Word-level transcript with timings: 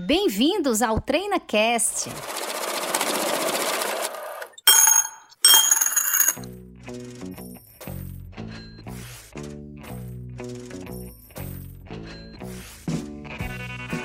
Bem-vindos 0.00 0.80
ao 0.80 1.00
TreinaCast. 1.00 2.08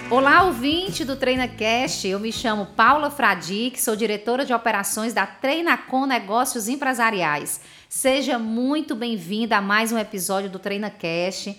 Olá, 0.10 0.46
ouvinte 0.46 1.06
do 1.06 1.16
TreinaCast. 1.16 2.08
Eu 2.08 2.20
me 2.20 2.32
chamo 2.32 2.66
Paula 2.76 3.12
Fradique, 3.12 3.80
sou 3.80 3.96
diretora 3.96 4.44
de 4.44 4.54
operações 4.54 5.14
da 5.14 5.28
Treinacom 5.28 6.08
Negócios 6.08 6.68
Empresariais. 6.68 7.62
Seja 7.88 8.40
muito 8.40 8.96
bem-vinda 8.96 9.58
a 9.58 9.62
mais 9.62 9.92
um 9.92 10.00
episódio 10.00 10.50
do 10.50 10.58
TreinaCast. 10.58 11.56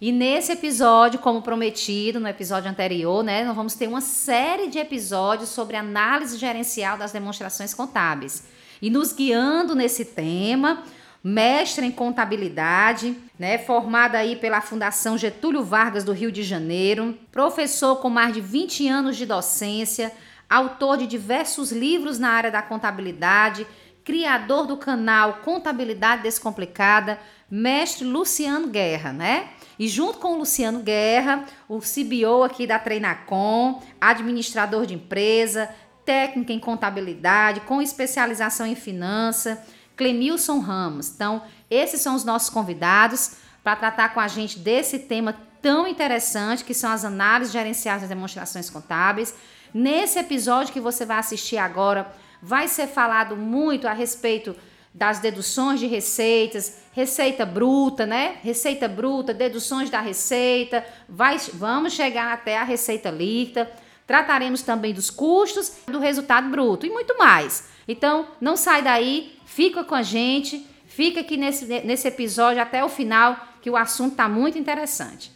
E 0.00 0.12
nesse 0.12 0.52
episódio, 0.52 1.18
como 1.18 1.40
prometido 1.40 2.20
no 2.20 2.28
episódio 2.28 2.70
anterior, 2.70 3.24
né, 3.24 3.44
nós 3.44 3.56
vamos 3.56 3.74
ter 3.74 3.88
uma 3.88 4.02
série 4.02 4.68
de 4.68 4.78
episódios 4.78 5.48
sobre 5.48 5.76
análise 5.76 6.36
gerencial 6.36 6.98
das 6.98 7.12
demonstrações 7.12 7.72
contábeis. 7.72 8.44
E 8.82 8.90
nos 8.90 9.12
guiando 9.12 9.74
nesse 9.74 10.04
tema, 10.04 10.82
mestre 11.24 11.86
em 11.86 11.90
contabilidade, 11.90 13.16
né, 13.38 13.56
formada 13.56 14.18
aí 14.18 14.36
pela 14.36 14.60
Fundação 14.60 15.16
Getúlio 15.16 15.64
Vargas 15.64 16.04
do 16.04 16.12
Rio 16.12 16.30
de 16.30 16.42
Janeiro, 16.42 17.18
professor 17.32 17.96
com 17.96 18.10
mais 18.10 18.34
de 18.34 18.40
20 18.42 18.86
anos 18.88 19.16
de 19.16 19.24
docência, 19.24 20.12
autor 20.48 20.98
de 20.98 21.06
diversos 21.06 21.72
livros 21.72 22.18
na 22.18 22.28
área 22.28 22.50
da 22.50 22.60
contabilidade, 22.60 23.66
criador 24.04 24.66
do 24.66 24.76
canal 24.76 25.40
Contabilidade 25.42 26.22
Descomplicada, 26.22 27.18
mestre 27.50 28.06
Luciano 28.06 28.68
Guerra, 28.68 29.12
né? 29.12 29.48
E 29.78 29.88
junto 29.88 30.18
com 30.18 30.34
o 30.34 30.38
Luciano 30.38 30.80
Guerra, 30.80 31.44
o 31.68 31.78
CBO 31.78 32.42
aqui 32.44 32.66
da 32.66 32.78
Treinacom, 32.78 33.82
administrador 34.00 34.86
de 34.86 34.94
empresa, 34.94 35.68
técnica 36.04 36.52
em 36.52 36.58
contabilidade, 36.58 37.60
com 37.60 37.82
especialização 37.82 38.66
em 38.66 38.74
finança, 38.74 39.62
Clemilson 39.96 40.60
Ramos. 40.60 41.10
Então, 41.14 41.42
esses 41.70 42.00
são 42.00 42.14
os 42.14 42.24
nossos 42.24 42.48
convidados 42.48 43.32
para 43.62 43.76
tratar 43.76 44.10
com 44.14 44.20
a 44.20 44.28
gente 44.28 44.58
desse 44.58 45.00
tema 45.00 45.34
tão 45.60 45.88
interessante 45.88 46.64
que 46.64 46.72
são 46.72 46.90
as 46.92 47.04
análises 47.04 47.52
gerenciais 47.52 48.02
das 48.02 48.08
demonstrações 48.08 48.70
contábeis. 48.70 49.34
Nesse 49.74 50.18
episódio 50.18 50.72
que 50.72 50.80
você 50.80 51.04
vai 51.04 51.18
assistir 51.18 51.58
agora, 51.58 52.10
vai 52.40 52.68
ser 52.68 52.86
falado 52.86 53.36
muito 53.36 53.88
a 53.88 53.92
respeito 53.92 54.54
das 54.96 55.18
deduções 55.18 55.78
de 55.78 55.86
receitas, 55.86 56.78
receita 56.92 57.44
bruta, 57.44 58.06
né? 58.06 58.38
Receita 58.42 58.88
bruta, 58.88 59.34
deduções 59.34 59.90
da 59.90 60.00
receita, 60.00 60.84
vai, 61.06 61.36
vamos 61.52 61.92
chegar 61.92 62.32
até 62.32 62.56
a 62.56 62.64
receita 62.64 63.10
líquida. 63.10 63.70
Trataremos 64.06 64.62
também 64.62 64.94
dos 64.94 65.10
custos, 65.10 65.72
do 65.86 65.98
resultado 65.98 66.48
bruto 66.48 66.86
e 66.86 66.90
muito 66.90 67.18
mais. 67.18 67.68
Então, 67.86 68.26
não 68.40 68.56
sai 68.56 68.80
daí, 68.80 69.38
fica 69.44 69.84
com 69.84 69.94
a 69.94 70.02
gente, 70.02 70.66
fica 70.86 71.20
aqui 71.20 71.36
nesse, 71.36 71.66
nesse 71.66 72.08
episódio 72.08 72.62
até 72.62 72.82
o 72.82 72.88
final, 72.88 73.36
que 73.60 73.68
o 73.68 73.76
assunto 73.76 74.12
está 74.12 74.26
muito 74.30 74.56
interessante. 74.56 75.30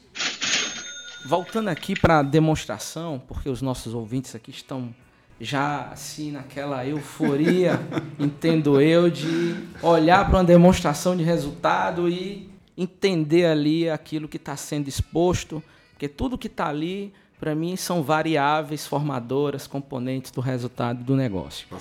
Voltando 1.27 1.69
aqui 1.69 1.95
para 1.99 2.21
a 2.21 2.23
demonstração, 2.23 3.23
porque 3.29 3.51
os 3.51 3.61
nossos 3.61 3.93
ouvintes 3.93 4.35
aqui 4.35 4.51
estão 4.51 4.95
já 5.41 5.89
assim 5.93 6.31
naquela 6.33 6.87
euforia, 6.87 7.81
entendo 8.19 8.81
eu, 8.81 9.11
de 9.11 9.55
olhar 9.83 10.27
para 10.29 10.39
uma 10.39 10.45
demonstração 10.45 11.17
de 11.17 11.23
resultado 11.23 12.09
e 12.09 12.51
entender 12.77 13.47
ali 13.47 13.89
aquilo 13.89 14.29
que 14.29 14.37
está 14.37 14.57
sendo 14.57 14.89
exposto, 14.89 15.63
porque 15.93 16.09
tudo 16.09 16.39
que 16.39 16.47
está 16.47 16.69
ali 16.69 17.13
para 17.41 17.55
mim, 17.55 17.75
são 17.75 18.03
variáveis 18.03 18.87
formadoras, 18.87 19.67
componentes 19.67 20.31
do 20.31 20.43
resultado 20.43 21.03
do 21.03 21.17
negócio. 21.17 21.67
Tá 21.71 21.79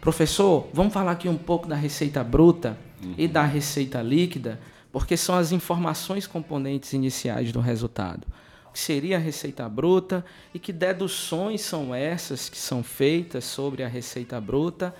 Professor, 0.00 0.66
vamos 0.72 0.94
falar 0.94 1.12
aqui 1.12 1.28
um 1.28 1.36
pouco 1.36 1.68
da 1.68 1.76
receita 1.76 2.24
bruta 2.24 2.78
uhum. 3.04 3.14
e 3.18 3.28
da 3.28 3.44
receita 3.44 4.00
líquida, 4.00 4.58
porque 4.90 5.14
são 5.14 5.36
as 5.36 5.52
informações 5.52 6.26
componentes 6.26 6.94
iniciais 6.94 7.52
do 7.52 7.60
resultado. 7.60 8.26
Que 8.72 8.78
seria 8.78 9.16
a 9.16 9.20
receita 9.20 9.68
bruta 9.68 10.24
e 10.54 10.58
que 10.58 10.72
deduções 10.72 11.60
são 11.60 11.94
essas 11.94 12.48
que 12.48 12.58
são 12.58 12.82
feitas 12.82 13.44
sobre 13.44 13.82
a 13.82 13.88
receita 13.88 14.40
bruta 14.40 14.94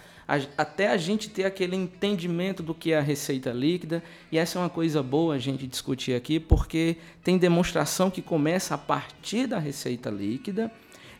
até 0.56 0.88
a 0.88 0.96
gente 0.96 1.28
ter 1.28 1.44
aquele 1.44 1.76
entendimento 1.76 2.62
do 2.62 2.74
que 2.74 2.92
é 2.92 2.98
a 2.98 3.02
receita 3.02 3.50
líquida, 3.50 4.02
e 4.30 4.38
essa 4.38 4.58
é 4.58 4.62
uma 4.62 4.70
coisa 4.70 5.02
boa 5.02 5.34
a 5.34 5.38
gente 5.38 5.66
discutir 5.66 6.14
aqui, 6.14 6.40
porque 6.40 6.96
tem 7.22 7.36
demonstração 7.36 8.10
que 8.10 8.22
começa 8.22 8.74
a 8.74 8.78
partir 8.78 9.46
da 9.46 9.58
receita 9.58 10.10
líquida 10.10 10.72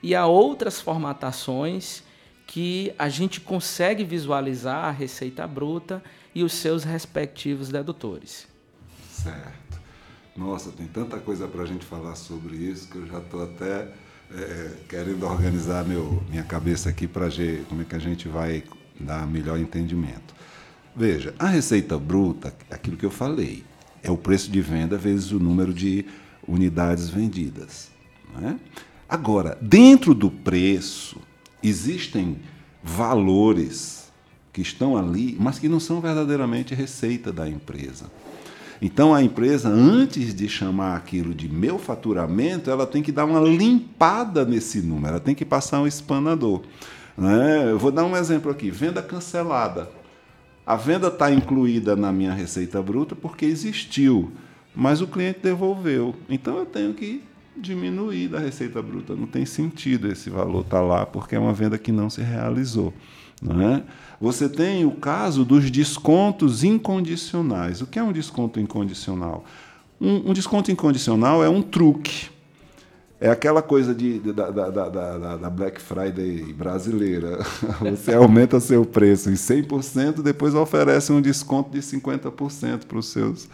e 0.03 0.15
há 0.15 0.27
outras 0.27 0.81
formatações 0.81 2.03
que 2.47 2.93
a 2.99 3.09
gente 3.09 3.41
consegue 3.41 4.05
visualizar 4.05 4.85
a 4.85 4.91
receita 4.91 5.47
bruta 5.47 6.03
e 6.35 6.43
os 6.43 6.53
seus 6.53 6.85
respectivos 6.85 7.69
dedutores. 7.69 8.49
Certo. 9.11 9.72
Nossa, 10.37 10.71
tem 10.71 10.87
tanta 10.87 11.19
coisa 11.19 11.47
para 11.47 11.63
a 11.63 11.67
gente 11.67 11.85
falar 11.85 12.15
sobre 12.15 12.57
isso 12.57 12.89
que 12.89 12.97
eu 12.97 13.07
já 13.07 13.19
estou 13.19 13.43
até 13.43 13.89
é, 14.35 14.71
querendo 14.89 15.27
organizar 15.27 15.85
meu, 15.85 16.23
minha 16.31 16.43
cabeça 16.43 16.89
aqui 16.89 17.07
para 17.07 17.29
ver 17.29 17.65
como 17.69 17.83
é 17.83 17.85
que 17.85 17.95
a 17.95 17.99
gente 17.99 18.29
vai 18.29 18.65
dar 18.99 19.27
melhor 19.27 19.59
entendimento. 19.59 20.35
Veja, 20.97 21.35
a 21.39 21.47
receita 21.47 21.99
bruta, 21.99 22.55
aquilo 22.71 22.97
que 22.97 23.05
eu 23.05 23.11
falei, 23.11 23.65
é 24.03 24.11
o 24.11 24.17
preço 24.17 24.51
de 24.51 24.61
venda 24.61 24.97
vezes 24.97 25.33
o 25.33 25.39
número 25.39 25.73
de 25.73 26.07
unidades 26.49 27.11
vendidas. 27.11 27.91
É? 28.43 28.55
Agora, 29.09 29.59
dentro 29.61 30.15
do 30.15 30.31
preço, 30.31 31.21
existem 31.63 32.39
valores 32.83 34.11
que 34.53 34.63
estão 34.63 34.97
ali, 34.97 35.37
mas 35.39 35.59
que 35.59 35.69
não 35.69 35.79
são 35.79 36.01
verdadeiramente 36.01 36.75
receita 36.75 37.33
da 37.33 37.49
empresa. 37.49 38.07
Então, 38.85 39.15
a 39.15 39.23
empresa, 39.23 39.69
antes 39.69 40.35
de 40.35 40.49
chamar 40.49 40.97
aquilo 40.97 41.33
de 41.33 41.49
meu 41.49 41.79
faturamento, 41.79 42.69
ela 42.69 42.85
tem 42.85 43.01
que 43.01 43.13
dar 43.13 43.25
uma 43.25 43.39
limpada 43.39 44.45
nesse 44.45 44.83
número, 44.83 45.11
ela 45.11 45.21
tem 45.21 45.37
que 45.37 45.45
passar 45.45 45.81
um 45.81 45.87
espanador. 45.87 46.63
Né? 47.17 47.71
Eu 47.71 47.79
vou 47.79 47.93
dar 47.93 48.05
um 48.05 48.17
exemplo 48.17 48.51
aqui: 48.51 48.73
venda 48.73 49.01
cancelada. 49.01 49.89
A 50.67 50.75
venda 50.75 51.07
está 51.07 51.31
incluída 51.31 51.95
na 51.95 52.13
minha 52.13 52.33
receita 52.33 52.83
bruta 52.83 53.15
porque 53.15 53.45
existiu, 53.45 54.33
mas 54.75 55.01
o 55.01 55.07
cliente 55.07 55.39
devolveu. 55.41 56.13
Então 56.29 56.59
eu 56.59 56.67
tenho 56.67 56.93
que 56.93 57.23
diminuir 57.57 58.29
da 58.29 58.41
receita 58.41 58.83
bruta. 58.83 59.15
Não 59.15 59.29
tem 59.29 59.47
sentido 59.47 60.11
esse 60.11 60.29
valor 60.29 60.63
estar 60.63 60.79
tá 60.79 60.83
lá 60.83 61.07
porque 61.07 61.37
é 61.37 61.39
uma 61.39 61.53
venda 61.53 61.79
que 61.79 61.93
não 61.93 62.11
se 62.11 62.21
realizou. 62.21 62.93
Né? 63.43 63.83
Você 64.21 64.49
tem 64.49 64.85
o 64.85 64.93
caso 64.93 65.45
dos 65.45 65.69
descontos 65.71 66.63
incondicionais. 66.63 67.81
O 67.83 67.87
que 67.87 67.99
é 67.99 68.03
um 68.03 68.13
desconto 68.13 68.61
incondicional? 68.61 69.45
Um, 70.01 70.31
um 70.31 70.33
desconto 70.33 70.71
incondicional 70.71 71.43
é 71.43 71.49
um 71.49 71.61
truque 71.61 72.31
é 73.23 73.31
aquela 73.31 73.63
coisa 73.63 73.95
de, 73.95 74.19
da, 74.19 74.51
da, 74.51 74.69
da, 74.69 75.37
da, 75.37 75.49
Black 75.49 75.81
Friday 75.81 76.53
brasileira. 76.53 77.39
Você 77.81 78.13
aumenta 78.13 78.59
seu 78.59 78.85
preço 78.85 79.31
em 79.31 79.35
100%, 79.35 80.23
depois 80.23 80.57
oferece 80.57 81.13
um 81.13 81.21
desconto 81.21 81.71
de 81.71 81.79
50% 81.79 82.85
para 82.85 82.99
os 82.99 83.07
seus 83.07 83.49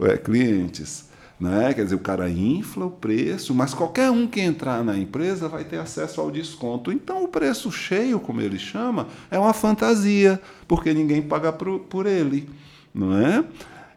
é, 0.00 0.16
clientes. 0.16 1.04
Né? 1.38 1.74
Quer 1.74 1.84
dizer, 1.84 1.96
o 1.96 2.00
cara 2.00 2.30
infla 2.30 2.86
o 2.86 2.90
preço, 2.90 3.54
mas 3.54 3.74
qualquer 3.74 4.10
um 4.10 4.26
que 4.26 4.40
entrar 4.40 4.84
na 4.84 4.96
empresa 4.96 5.48
vai 5.48 5.64
ter 5.64 5.78
acesso 5.78 6.20
ao 6.20 6.30
desconto. 6.30 6.92
Então, 6.92 7.24
o 7.24 7.28
preço 7.28 7.72
cheio, 7.72 8.20
como 8.20 8.40
ele 8.40 8.58
chama, 8.58 9.08
é 9.30 9.38
uma 9.38 9.52
fantasia, 9.52 10.40
porque 10.68 10.94
ninguém 10.94 11.20
paga 11.20 11.52
por, 11.52 12.06
ele. 12.06 12.48
Não 12.94 13.16
é? 13.16 13.44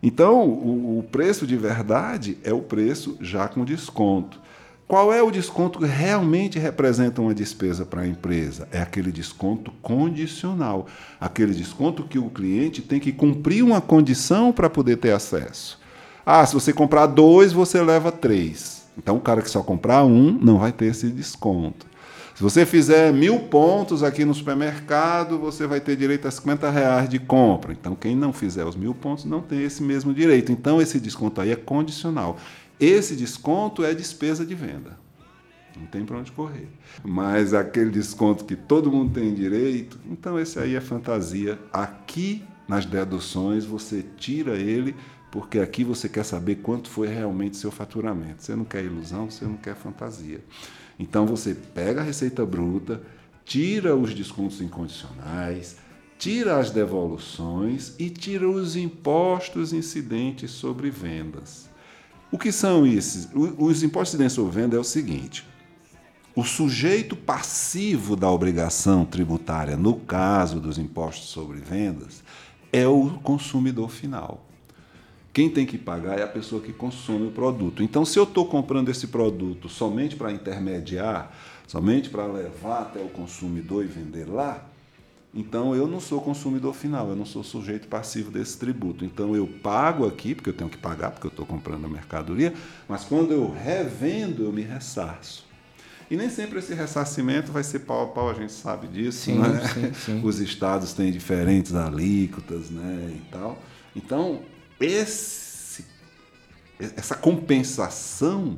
Então, 0.01 0.43
o 0.43 1.05
preço 1.11 1.45
de 1.45 1.55
verdade 1.55 2.37
é 2.43 2.53
o 2.53 2.61
preço 2.61 3.17
já 3.21 3.47
com 3.47 3.63
desconto. 3.63 4.39
Qual 4.87 5.11
é 5.11 5.21
o 5.21 5.29
desconto 5.29 5.79
que 5.79 5.85
realmente 5.85 6.57
representa 6.57 7.21
uma 7.21 7.33
despesa 7.33 7.85
para 7.85 8.03
a 8.03 8.07
empresa? 8.07 8.69
É 8.71 8.79
aquele 8.79 9.11
desconto 9.11 9.69
condicional, 9.81 10.87
aquele 11.19 11.53
desconto 11.53 12.03
que 12.03 12.17
o 12.17 12.29
cliente 12.29 12.81
tem 12.81 12.97
que 12.97 13.11
cumprir 13.11 13.63
uma 13.63 13.81
condição 13.81 14.53
para 14.53 14.69
poder 14.69 14.95
ter 14.95 15.11
acesso. 15.11 15.77
Ah, 16.29 16.45
se 16.45 16.53
você 16.53 16.73
comprar 16.73 17.05
dois, 17.05 17.53
você 17.53 17.81
leva 17.81 18.11
três. 18.11 18.85
Então, 18.97 19.15
o 19.15 19.21
cara 19.21 19.41
que 19.41 19.49
só 19.49 19.63
comprar 19.63 20.03
um 20.03 20.33
não 20.33 20.57
vai 20.57 20.73
ter 20.73 20.87
esse 20.87 21.07
desconto. 21.07 21.87
Se 22.35 22.43
você 22.43 22.65
fizer 22.65 23.13
mil 23.13 23.39
pontos 23.43 24.03
aqui 24.03 24.25
no 24.25 24.33
supermercado, 24.33 25.39
você 25.39 25.65
vai 25.65 25.79
ter 25.79 25.95
direito 25.95 26.27
a 26.27 26.31
50 26.31 26.69
reais 26.69 27.07
de 27.07 27.17
compra. 27.17 27.71
Então, 27.71 27.95
quem 27.95 28.13
não 28.13 28.33
fizer 28.33 28.65
os 28.65 28.75
mil 28.75 28.93
pontos 28.93 29.23
não 29.23 29.41
tem 29.41 29.63
esse 29.63 29.81
mesmo 29.81 30.13
direito. 30.13 30.51
Então, 30.51 30.81
esse 30.81 30.99
desconto 30.99 31.39
aí 31.39 31.49
é 31.49 31.55
condicional. 31.55 32.35
Esse 32.77 33.15
desconto 33.15 33.85
é 33.85 33.93
despesa 33.93 34.45
de 34.45 34.53
venda. 34.53 34.99
Não 35.79 35.87
tem 35.87 36.03
para 36.03 36.17
onde 36.17 36.33
correr. 36.33 36.67
Mas 37.05 37.53
aquele 37.53 37.89
desconto 37.89 38.43
que 38.43 38.57
todo 38.57 38.91
mundo 38.91 39.13
tem 39.13 39.33
direito, 39.33 39.97
então 40.11 40.37
esse 40.37 40.59
aí 40.59 40.75
é 40.75 40.81
fantasia. 40.81 41.57
Aqui 41.71 42.43
nas 42.67 42.85
deduções 42.85 43.63
você 43.63 44.03
tira 44.17 44.57
ele 44.57 44.93
porque 45.37 45.59
aqui 45.59 45.83
você 45.83 46.09
quer 46.09 46.25
saber 46.25 46.55
quanto 46.55 46.89
foi 46.89 47.07
realmente 47.09 47.57
seu 47.57 47.69
faturamento. 47.69 48.41
Você 48.43 48.55
não 48.55 48.65
quer 48.65 48.83
ilusão, 48.83 49.29
você 49.29 49.45
não 49.45 49.55
quer 49.55 49.75
fantasia. 49.75 50.43
Então 50.97 51.27
você 51.27 51.53
pega 51.53 52.01
a 52.01 52.03
receita 52.03 52.43
bruta, 52.43 53.03
tira 53.45 53.95
os 53.95 54.15
descontos 54.15 54.59
incondicionais, 54.61 55.75
tira 56.17 56.57
as 56.57 56.71
devoluções 56.71 57.93
e 57.99 58.09
tira 58.09 58.49
os 58.49 58.75
impostos 58.75 59.73
incidentes 59.73 60.49
sobre 60.49 60.89
vendas. 60.89 61.69
O 62.31 62.39
que 62.39 62.51
são 62.51 62.87
esses? 62.87 63.29
Os 63.35 63.83
impostos 63.83 64.15
incidentes 64.15 64.33
sobre 64.33 64.59
venda 64.59 64.75
é 64.75 64.79
o 64.79 64.83
seguinte: 64.83 65.45
o 66.35 66.43
sujeito 66.43 67.15
passivo 67.15 68.15
da 68.15 68.31
obrigação 68.31 69.05
tributária, 69.05 69.77
no 69.77 69.97
caso 69.97 70.59
dos 70.59 70.79
impostos 70.79 71.29
sobre 71.29 71.59
vendas, 71.59 72.23
é 72.73 72.87
o 72.87 73.19
consumidor 73.19 73.91
final. 73.91 74.46
Quem 75.37 75.51
tem 75.51 75.67
que 75.67 75.77
pagar 75.77 76.17
é 76.17 76.23
a 76.23 76.27
pessoa 76.27 76.59
que 76.59 76.73
consome 76.73 77.27
o 77.27 77.31
produto. 77.31 77.83
Então, 77.83 78.03
se 78.03 78.17
eu 78.17 78.23
estou 78.23 78.47
comprando 78.47 78.89
esse 78.89 79.05
produto 79.05 79.69
somente 79.69 80.15
para 80.15 80.31
intermediar, 80.31 81.31
somente 81.67 82.09
para 82.09 82.25
levar 82.25 82.81
até 82.81 82.99
o 82.99 83.07
consumidor 83.07 83.85
e 83.85 83.87
vender 83.87 84.25
lá, 84.27 84.65
então 85.35 85.75
eu 85.75 85.85
não 85.85 85.99
sou 85.99 86.21
consumidor 86.21 86.73
final, 86.73 87.09
eu 87.09 87.15
não 87.15 87.23
sou 87.23 87.43
sujeito 87.43 87.87
passivo 87.87 88.31
desse 88.31 88.57
tributo. 88.57 89.05
Então 89.05 89.35
eu 89.35 89.45
pago 89.45 90.07
aqui, 90.07 90.33
porque 90.33 90.49
eu 90.49 90.55
tenho 90.55 90.71
que 90.71 90.77
pagar, 90.79 91.11
porque 91.11 91.27
eu 91.27 91.29
estou 91.29 91.45
comprando 91.45 91.85
a 91.85 91.87
mercadoria, 91.87 92.51
mas 92.89 93.03
quando 93.03 93.31
eu 93.31 93.53
revendo, 93.53 94.43
eu 94.43 94.51
me 94.51 94.63
ressarço. 94.63 95.45
E 96.09 96.17
nem 96.17 96.31
sempre 96.31 96.57
esse 96.57 96.73
ressarcimento 96.73 97.51
vai 97.51 97.63
ser 97.63 97.81
pau 97.81 98.05
a 98.05 98.07
pau, 98.07 98.31
a 98.31 98.33
gente 98.33 98.53
sabe 98.53 98.87
disso. 98.87 99.25
Sim, 99.25 99.37
né? 99.37 99.61
sim, 99.71 99.93
sim. 99.93 100.21
Os 100.23 100.39
estados 100.39 100.93
têm 100.93 101.11
diferentes 101.11 101.75
alíquotas 101.75 102.71
né, 102.71 103.13
e 103.15 103.29
tal. 103.29 103.61
Então, 103.95 104.41
esse, 104.79 105.85
essa 106.79 107.15
compensação 107.15 108.57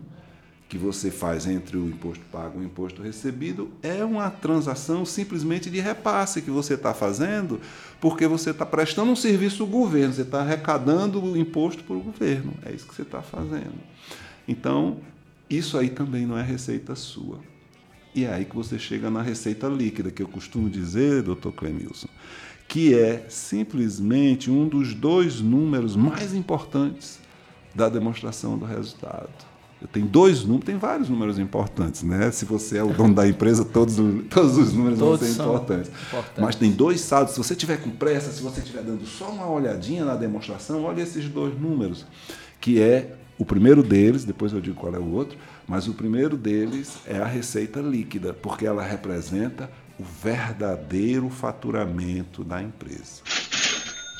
que 0.70 0.78
você 0.78 1.10
faz 1.10 1.48
entre 1.48 1.76
o 1.78 1.88
imposto 1.88 2.24
pago 2.32 2.60
e 2.60 2.64
o 2.64 2.66
imposto 2.66 3.02
recebido 3.02 3.72
é 3.82 4.06
uma 4.06 4.30
transação 4.30 5.04
simplesmente 5.04 5.68
de 5.68 5.80
repasse 5.80 6.44
que 6.44 6.52
você 6.52 6.76
está 6.76 6.94
fazendo, 6.94 7.60
porque 8.00 8.28
você 8.28 8.52
está 8.52 8.68
prestando 8.68 9.12
um 9.12 9.16
serviço 9.16 9.64
ao 9.64 9.70
governo, 9.70 10.14
você 10.14 10.22
está 10.22 10.42
arrecadando 10.42 11.24
o 11.24 11.36
imposto 11.36 11.84
para 11.84 11.96
o 11.96 12.00
governo. 12.00 12.54
É 12.64 12.72
isso 12.72 12.88
que 12.88 12.94
você 12.94 13.02
está 13.02 13.20
fazendo. 13.20 13.80
Então, 14.48 15.00
isso 15.50 15.76
aí 15.76 15.90
também 15.90 16.28
não 16.28 16.38
é 16.38 16.44
receita 16.44 16.94
sua. 16.96 17.40
E 18.14 18.26
é 18.26 18.34
aí 18.34 18.46
que 18.46 18.56
você 18.56 18.78
chega 18.78 19.10
na 19.10 19.24
receita 19.24 19.68
líquida, 19.68 20.12
que 20.12 20.22
eu 20.22 20.28
costumo 20.28 20.70
dizer, 20.70 21.24
doutor 21.24 21.52
Clemilson, 21.52 22.10
que 22.70 22.94
é 22.94 23.26
simplesmente 23.28 24.52
um 24.52 24.68
dos 24.68 24.94
dois 24.94 25.42
números 25.42 25.96
mais 25.96 26.36
importantes 26.36 27.20
da 27.74 27.90
demonstração 27.90 28.60
do 28.60 28.64
resultado. 28.66 29.28
Tem 29.92 30.06
dois 30.06 30.44
números, 30.44 30.66
tem 30.66 30.78
vários 30.78 31.10
números 31.10 31.40
importantes, 31.40 32.04
né? 32.04 32.30
Se 32.32 32.46
você 32.46 32.78
é 32.78 32.84
o 32.84 32.94
dono 32.94 33.16
da 33.16 33.28
empresa, 33.28 33.66
todos, 33.66 33.96
todos 34.30 34.58
os 34.58 34.74
números 34.74 35.00
Todos 35.00 35.20
vão 35.20 35.28
ser 35.28 35.34
são 35.34 35.46
importantes. 35.56 35.90
importantes. 35.90 36.44
Mas 36.44 36.56
tem 36.56 36.72
dois 36.72 37.02
saldos. 37.02 37.34
Se 37.34 37.40
você 37.40 37.56
tiver 37.56 37.78
com 37.78 37.90
pressa, 37.90 38.32
se 38.32 38.44
você 38.44 38.60
estiver 38.60 38.84
dando 38.84 39.06
só 39.06 39.30
uma 39.32 39.50
olhadinha 39.50 40.06
na 40.06 40.16
demonstração, 40.16 40.84
olha 40.84 41.02
esses 41.02 41.28
dois 41.28 41.60
números, 41.60 42.06
que 42.62 42.80
é 42.80 43.16
o 43.38 43.46
primeiro 43.46 43.82
deles, 43.82 44.26
depois 44.26 44.54
eu 44.54 44.62
digo 44.62 44.76
qual 44.76 44.94
é 44.94 45.00
o 45.00 45.12
outro, 45.12 45.38
mas 45.68 45.88
o 45.88 45.94
primeiro 45.94 46.38
deles 46.38 46.98
é 47.08 47.18
a 47.18 47.26
receita 47.26 47.80
líquida, 47.80 48.34
porque 48.34 48.68
ela 48.68 48.84
representa 48.84 49.72
o 50.00 50.04
verdadeiro 50.04 51.30
faturamento 51.30 52.44
da 52.44 52.64
empresa. 52.64 53.22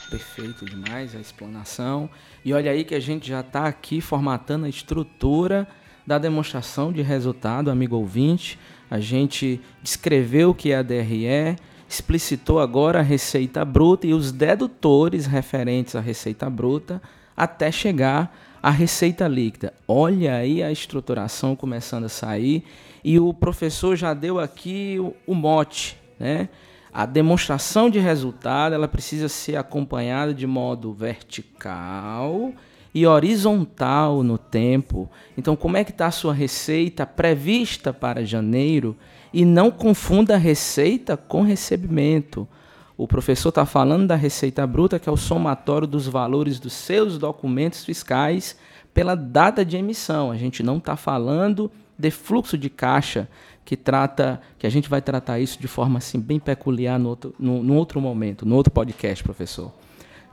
Perfeito 0.10 0.66
demais 0.66 1.16
a 1.16 1.20
explanação. 1.20 2.10
E 2.44 2.52
olha 2.52 2.72
aí 2.72 2.84
que 2.84 2.96
a 2.96 3.00
gente 3.00 3.30
já 3.30 3.40
está 3.40 3.66
aqui 3.66 4.02
formatando 4.02 4.66
a 4.66 4.70
estrutura 4.70 5.68
da 6.06 6.18
demonstração 6.18 6.92
de 6.92 7.02
resultado, 7.02 7.70
amigo 7.70 7.96
ouvinte. 7.96 8.60
A 8.90 9.00
gente 9.00 9.62
descreveu 9.82 10.50
o 10.50 10.56
que 10.56 10.72
é 10.72 10.78
a 10.78 10.82
DRE, 10.82 11.56
explicitou 11.88 12.60
agora 12.60 13.00
a 13.00 13.04
receita 13.04 13.64
bruta 13.64 14.08
e 14.08 14.14
os 14.14 14.32
dedutores 14.32 15.28
referentes 15.28 15.96
à 15.96 16.00
receita 16.00 16.50
bruta 16.50 17.02
até 17.38 17.72
chegar 17.72 18.36
à 18.62 18.70
receita 18.70 19.28
líquida. 19.28 19.74
Olha 19.88 20.36
aí 20.36 20.62
a 20.62 20.72
estruturação 20.72 21.56
começando 21.56 22.06
a 22.06 22.10
sair 22.10 22.66
e 23.04 23.20
o 23.20 23.34
professor 23.34 23.96
já 23.96 24.14
deu 24.14 24.40
aqui 24.40 24.98
o, 25.26 25.34
mote, 25.34 25.98
né? 26.20 26.50
A 26.92 27.06
demonstração 27.06 27.90
de 27.90 28.00
resultado 28.00 28.74
ela 28.74 28.88
precisa 28.88 29.30
ser 29.30 29.56
acompanhada 29.56 30.34
de 30.34 30.48
modo 30.48 30.92
vertical 30.92 32.52
e 32.94 33.06
horizontal 33.06 34.24
no 34.24 34.38
tempo. 34.38 35.10
Então, 35.38 35.56
como 35.56 35.78
é 35.78 35.84
que 35.84 35.92
está 35.92 36.08
a 36.08 36.12
sua 36.12 36.34
receita 36.34 37.06
prevista 37.06 37.94
para 37.94 38.26
janeiro? 38.26 38.98
E 39.32 39.46
não 39.46 39.70
confunda 39.70 40.36
receita 40.36 41.16
com 41.16 41.44
recebimento. 41.44 42.48
O 42.98 43.08
professor 43.08 43.50
está 43.50 43.66
falando 43.66 44.08
da 44.08 44.16
receita 44.16 44.66
bruta, 44.66 45.00
que 45.00 45.08
é 45.08 45.12
o 45.12 45.16
somatório 45.16 45.88
dos 45.88 46.08
valores 46.08 46.60
dos 46.60 46.74
seus 46.74 47.18
documentos 47.18 47.86
fiscais 47.86 48.58
pela 48.94 49.16
data 49.16 49.64
de 49.64 49.78
emissão. 49.78 50.32
A 50.32 50.36
gente 50.36 50.64
não 50.64 50.80
está 50.80 50.96
falando 50.96 51.72
de 52.00 52.10
fluxo 52.10 52.58
de 52.58 52.70
caixa, 52.70 53.28
que 53.66 53.76
trata, 53.76 54.42
que 54.58 54.66
a 54.66 54.70
gente 54.70 54.90
vai 54.90 55.02
tratar 55.02 55.40
isso 55.40 55.60
de 55.60 55.68
forma 55.68 56.00
assim 56.00 56.20
bem 56.20 56.40
peculiar 56.40 56.98
no 56.98 57.10
outro, 57.10 57.36
no, 57.38 57.62
no 57.62 57.76
outro 57.76 58.00
momento, 58.00 58.46
no 58.46 58.56
outro 58.56 58.72
podcast, 58.72 59.24
professor. 59.24 59.72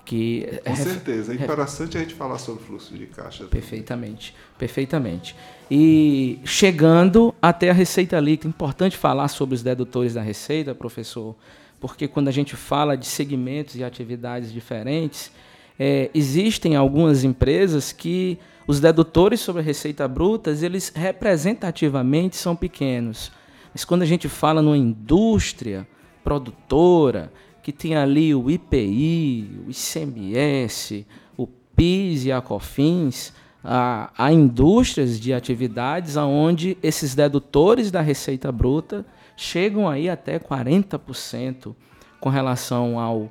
Que 0.04 0.60
Com 0.64 0.76
certeza, 0.76 1.32
é 1.32 1.34
interessante 1.34 1.98
a 1.98 2.00
gente 2.00 2.14
falar 2.14 2.38
sobre 2.38 2.62
fluxo 2.62 2.96
de 2.96 3.06
caixa. 3.06 3.44
Perfeitamente, 3.46 4.32
perfeitamente. 4.56 5.34
E 5.68 6.38
chegando 6.44 7.34
até 7.42 7.70
a 7.70 7.72
receita 7.72 8.18
líquida, 8.20 8.48
importante 8.48 8.96
falar 8.96 9.26
sobre 9.26 9.56
os 9.56 9.62
dedutores 9.64 10.14
da 10.14 10.22
receita, 10.22 10.72
professor, 10.76 11.34
porque 11.80 12.06
quando 12.06 12.28
a 12.28 12.32
gente 12.32 12.54
fala 12.54 12.96
de 12.96 13.04
segmentos 13.04 13.74
e 13.74 13.82
atividades 13.82 14.52
diferentes, 14.52 15.32
é, 15.78 16.08
existem 16.14 16.76
algumas 16.76 17.24
empresas 17.24 17.90
que 17.90 18.38
os 18.66 18.80
dedutores 18.80 19.40
sobre 19.40 19.62
receita 19.62 20.08
bruta, 20.08 20.50
eles 20.50 20.92
representativamente 20.94 22.36
são 22.36 22.56
pequenos. 22.56 23.30
Mas 23.72 23.84
quando 23.84 24.02
a 24.02 24.06
gente 24.06 24.28
fala 24.28 24.60
numa 24.60 24.76
indústria 24.76 25.86
produtora, 26.24 27.32
que 27.62 27.72
tem 27.72 27.94
ali 27.96 28.34
o 28.34 28.50
IPI, 28.50 29.62
o 29.66 29.70
ICMS, 29.70 31.06
o 31.36 31.46
PIS 31.46 32.24
e 32.24 32.32
a 32.32 32.40
COFINS, 32.40 33.32
há, 33.62 34.10
há 34.16 34.32
indústrias 34.32 35.20
de 35.20 35.32
atividades 35.32 36.16
onde 36.16 36.78
esses 36.82 37.14
dedutores 37.14 37.90
da 37.90 38.00
receita 38.00 38.50
bruta 38.50 39.04
chegam 39.36 39.88
aí 39.88 40.08
até 40.08 40.38
40% 40.38 41.74
com 42.20 42.30
relação, 42.30 42.98
ao, 42.98 43.30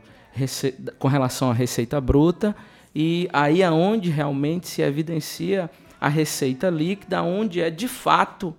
com 0.99 1.07
relação 1.07 1.49
à 1.49 1.53
receita 1.53 1.99
bruta 1.99 2.55
e 2.95 3.27
aí 3.33 3.61
é 3.61 3.69
onde 3.69 4.09
realmente 4.09 4.67
se 4.67 4.81
evidencia 4.81 5.69
a 5.99 6.07
receita 6.07 6.69
líquida, 6.69 7.21
onde 7.21 7.59
é 7.59 7.69
de 7.69 7.89
fato 7.89 8.55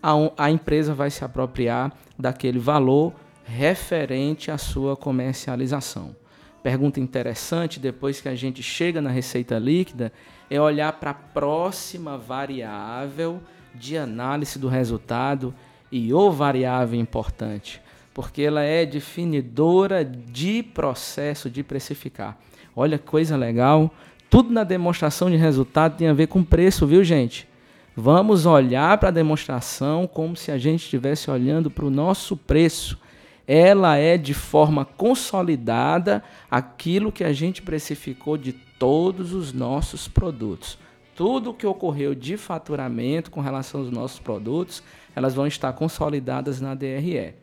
a, 0.00 0.12
a 0.38 0.50
empresa 0.50 0.94
vai 0.94 1.10
se 1.10 1.24
apropriar 1.24 1.92
daquele 2.16 2.58
valor 2.58 3.12
referente 3.44 4.50
à 4.50 4.56
sua 4.56 4.96
comercialização. 4.96 6.14
Pergunta 6.62 7.00
interessante, 7.00 7.80
depois 7.80 8.20
que 8.20 8.28
a 8.28 8.34
gente 8.34 8.62
chega 8.62 9.00
na 9.00 9.10
receita 9.10 9.58
líquida, 9.58 10.12
é 10.48 10.60
olhar 10.60 10.92
para 10.92 11.10
a 11.10 11.14
próxima 11.14 12.16
variável 12.16 13.40
de 13.74 13.96
análise 13.96 14.58
do 14.58 14.68
resultado 14.68 15.54
e 15.90 16.12
o 16.12 16.30
variável 16.30 17.00
importante, 17.00 17.80
porque 18.14 18.42
ela 18.42 18.62
é 18.62 18.86
definidora 18.86 20.04
de 20.04 20.62
processo 20.62 21.50
de 21.50 21.64
precificar. 21.64 22.38
Olha 22.80 22.98
coisa 22.98 23.36
legal. 23.36 23.92
Tudo 24.30 24.50
na 24.50 24.64
demonstração 24.64 25.30
de 25.30 25.36
resultado 25.36 25.98
tem 25.98 26.08
a 26.08 26.14
ver 26.14 26.28
com 26.28 26.42
preço, 26.42 26.86
viu, 26.86 27.04
gente? 27.04 27.46
Vamos 27.94 28.46
olhar 28.46 28.96
para 28.96 29.10
a 29.10 29.12
demonstração 29.12 30.06
como 30.06 30.34
se 30.34 30.50
a 30.50 30.56
gente 30.56 30.84
estivesse 30.84 31.30
olhando 31.30 31.70
para 31.70 31.84
o 31.84 31.90
nosso 31.90 32.38
preço. 32.38 32.98
Ela 33.46 33.98
é 33.98 34.16
de 34.16 34.32
forma 34.32 34.86
consolidada 34.86 36.24
aquilo 36.50 37.12
que 37.12 37.22
a 37.22 37.34
gente 37.34 37.60
precificou 37.60 38.38
de 38.38 38.54
todos 38.54 39.34
os 39.34 39.52
nossos 39.52 40.08
produtos. 40.08 40.78
Tudo 41.14 41.52
que 41.52 41.66
ocorreu 41.66 42.14
de 42.14 42.38
faturamento 42.38 43.30
com 43.30 43.42
relação 43.42 43.82
aos 43.82 43.90
nossos 43.90 44.18
produtos, 44.18 44.82
elas 45.14 45.34
vão 45.34 45.46
estar 45.46 45.74
consolidadas 45.74 46.62
na 46.62 46.74
DRE. 46.74 47.34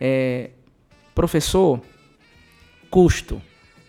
É, 0.00 0.50
professor, 1.14 1.80
custo 2.90 3.40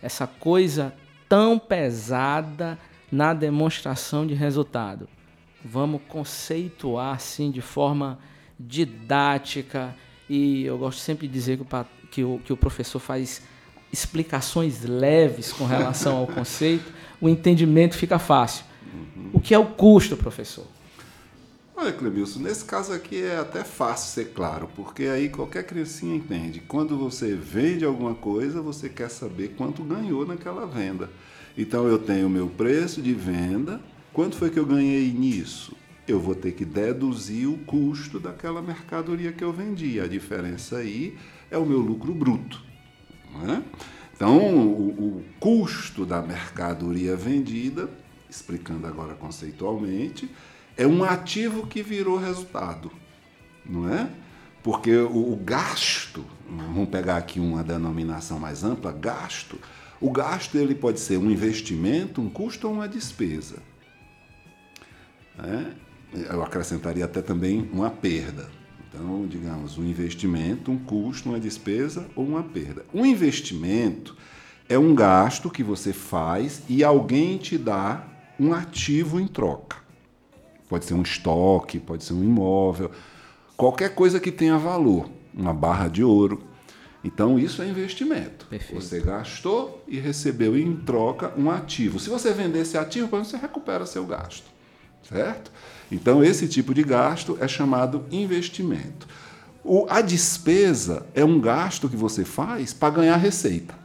essa 0.04 0.28
coisa 0.28 0.94
tão 1.30 1.58
pesada 1.58 2.78
na 3.10 3.34
demonstração 3.34 4.28
de 4.28 4.34
resultado. 4.34 5.08
Vamos 5.64 6.02
conceituar 6.08 7.16
assim 7.16 7.50
de 7.50 7.62
forma 7.62 8.20
didática 8.60 9.96
e 10.30 10.66
eu 10.66 10.78
gosto 10.78 11.00
sempre 11.00 11.28
de 11.28 11.34
dizer 11.34 11.58
que 11.58 11.64
o, 11.64 11.86
que 12.12 12.24
o, 12.24 12.42
que 12.46 12.54
o 12.54 12.58
professor 12.58 13.00
faz 13.00 13.42
explicações 13.92 14.84
leves 14.84 15.54
com 15.54 15.66
relação 15.66 16.18
ao 16.18 16.28
conceito, 16.28 16.92
o 17.22 17.30
entendimento 17.30 17.96
fica 17.96 18.20
fácil. 18.20 18.66
O 19.32 19.40
que 19.40 19.54
é 19.54 19.60
o 19.60 19.66
custo, 19.66 20.18
professor? 20.18 20.66
Olha, 21.76 21.92
Clemilson, 21.92 22.40
nesse 22.40 22.64
caso 22.64 22.94
aqui 22.94 23.24
é 23.24 23.38
até 23.38 23.64
fácil 23.64 24.14
ser 24.14 24.32
claro, 24.32 24.70
porque 24.76 25.06
aí 25.06 25.28
qualquer 25.28 25.66
criancinha 25.66 26.16
entende. 26.16 26.62
Quando 26.68 26.96
você 26.96 27.34
vende 27.34 27.84
alguma 27.84 28.14
coisa, 28.14 28.62
você 28.62 28.88
quer 28.88 29.10
saber 29.10 29.56
quanto 29.58 29.84
ganhou 29.84 30.24
naquela 30.24 30.68
venda. 30.68 31.10
Então 31.58 31.88
eu 31.88 31.98
tenho 31.98 32.28
o 32.28 32.30
meu 32.30 32.48
preço 32.48 33.02
de 33.02 33.12
venda, 33.12 33.82
quanto 34.14 34.36
foi 34.36 34.52
que 34.52 34.60
eu 34.60 34.66
ganhei 34.68 35.12
nisso? 35.12 35.76
Eu 36.08 36.20
vou 36.20 36.36
ter 36.36 36.52
que 36.52 36.64
deduzir 36.64 37.50
o 37.50 37.58
custo 37.60 38.20
daquela 38.20 38.62
mercadoria 38.62 39.32
que 39.32 39.44
eu 39.44 39.52
vendi. 39.52 40.00
A 40.00 40.08
diferença 40.08 40.78
aí 40.78 41.18
é 41.50 41.58
o 41.58 41.66
meu 41.66 41.80
lucro 41.80 42.14
bruto. 42.14 42.62
É? 43.50 43.62
Então, 44.16 44.38
o, 44.38 44.90
o 44.90 45.26
custo 45.40 46.06
da 46.06 46.22
mercadoria 46.22 47.16
vendida, 47.16 47.90
explicando 48.30 48.86
agora 48.86 49.16
conceitualmente, 49.16 50.30
é 50.76 50.88
um 50.88 51.04
ativo 51.04 51.68
que 51.68 51.84
virou 51.84 52.18
resultado, 52.18 52.92
não 53.66 53.94
é? 53.94 54.10
Porque 54.64 54.96
o, 54.96 55.34
o, 55.34 55.36
gasto, 55.36 56.26
vamos 56.50 56.90
pegar 56.90 57.18
aqui 57.18 57.40
uma 57.40 57.64
denominação 57.64 58.40
mais 58.40 58.64
ampla, 58.64 58.92
gasto. 58.92 59.60
O 60.00 60.10
gasto 60.10 60.58
ele 60.58 60.74
pode 60.74 61.00
ser 61.00 61.18
um 61.18 61.30
investimento, 61.30 62.22
um 62.22 62.30
custo 62.30 62.68
ou 62.68 62.74
uma 62.74 62.88
despesa. 62.88 63.58
É? 65.38 65.74
Eu 66.32 66.42
acrescentaria 66.42 67.04
até 67.04 67.22
também 67.22 67.70
uma 67.74 67.90
perda. 67.90 68.50
Então, 68.88 69.28
digamos, 69.28 69.78
um 69.78 69.84
investimento, 69.84 70.72
um 70.72 70.78
custo, 70.78 71.30
uma 71.30 71.40
despesa 71.40 72.08
ou 72.16 72.26
uma 72.26 72.44
perda. 72.44 72.86
Um 72.94 73.06
investimento 73.06 74.16
é 74.70 74.78
um 74.78 74.96
gasto 74.96 75.50
que 75.50 75.64
você 75.64 75.92
faz 75.92 76.62
e 76.70 76.84
alguém 76.84 77.38
te 77.38 77.58
dá 77.58 78.08
um 78.40 78.54
ativo 78.54 79.20
em 79.20 79.28
troca. 79.28 79.83
Pode 80.74 80.86
ser 80.86 80.96
um 80.96 81.04
estoque, 81.04 81.80
pode 81.80 82.04
ser 82.04 82.14
um 82.14 82.24
imóvel, 82.24 82.90
qualquer 83.56 83.94
coisa 83.94 84.20
que 84.20 84.32
tenha 84.32 84.58
valor, 84.58 85.08
uma 85.32 85.54
barra 85.54 85.88
de 85.88 86.04
ouro. 86.04 86.42
Então, 87.04 87.38
isso 87.38 87.62
é 87.62 87.68
investimento. 87.68 88.48
Perfeito. 88.48 88.82
Você 88.82 89.00
gastou 89.00 89.84
e 89.88 90.00
recebeu 90.00 90.58
em 90.58 90.76
troca 90.78 91.32
um 91.38 91.52
ativo. 91.52 92.00
Se 92.00 92.10
você 92.10 92.34
vender 92.34 92.62
esse 92.62 92.76
ativo, 92.76 93.06
você 93.08 93.38
recupera 93.38 93.86
seu 93.86 94.04
gasto. 94.04 94.48
Certo? 95.08 95.52
Então, 95.92 96.24
esse 96.24 96.48
tipo 96.48 96.74
de 96.74 96.82
gasto 96.82 97.38
é 97.40 97.48
chamado 97.48 98.08
investimento. 98.12 99.08
O, 99.64 99.86
a 99.88 100.02
despesa 100.02 101.06
é 101.14 101.24
um 101.24 101.40
gasto 101.40 101.88
que 101.88 101.96
você 101.96 102.26
faz 102.26 102.74
para 102.74 102.96
ganhar 102.96 103.18
receita 103.18 103.83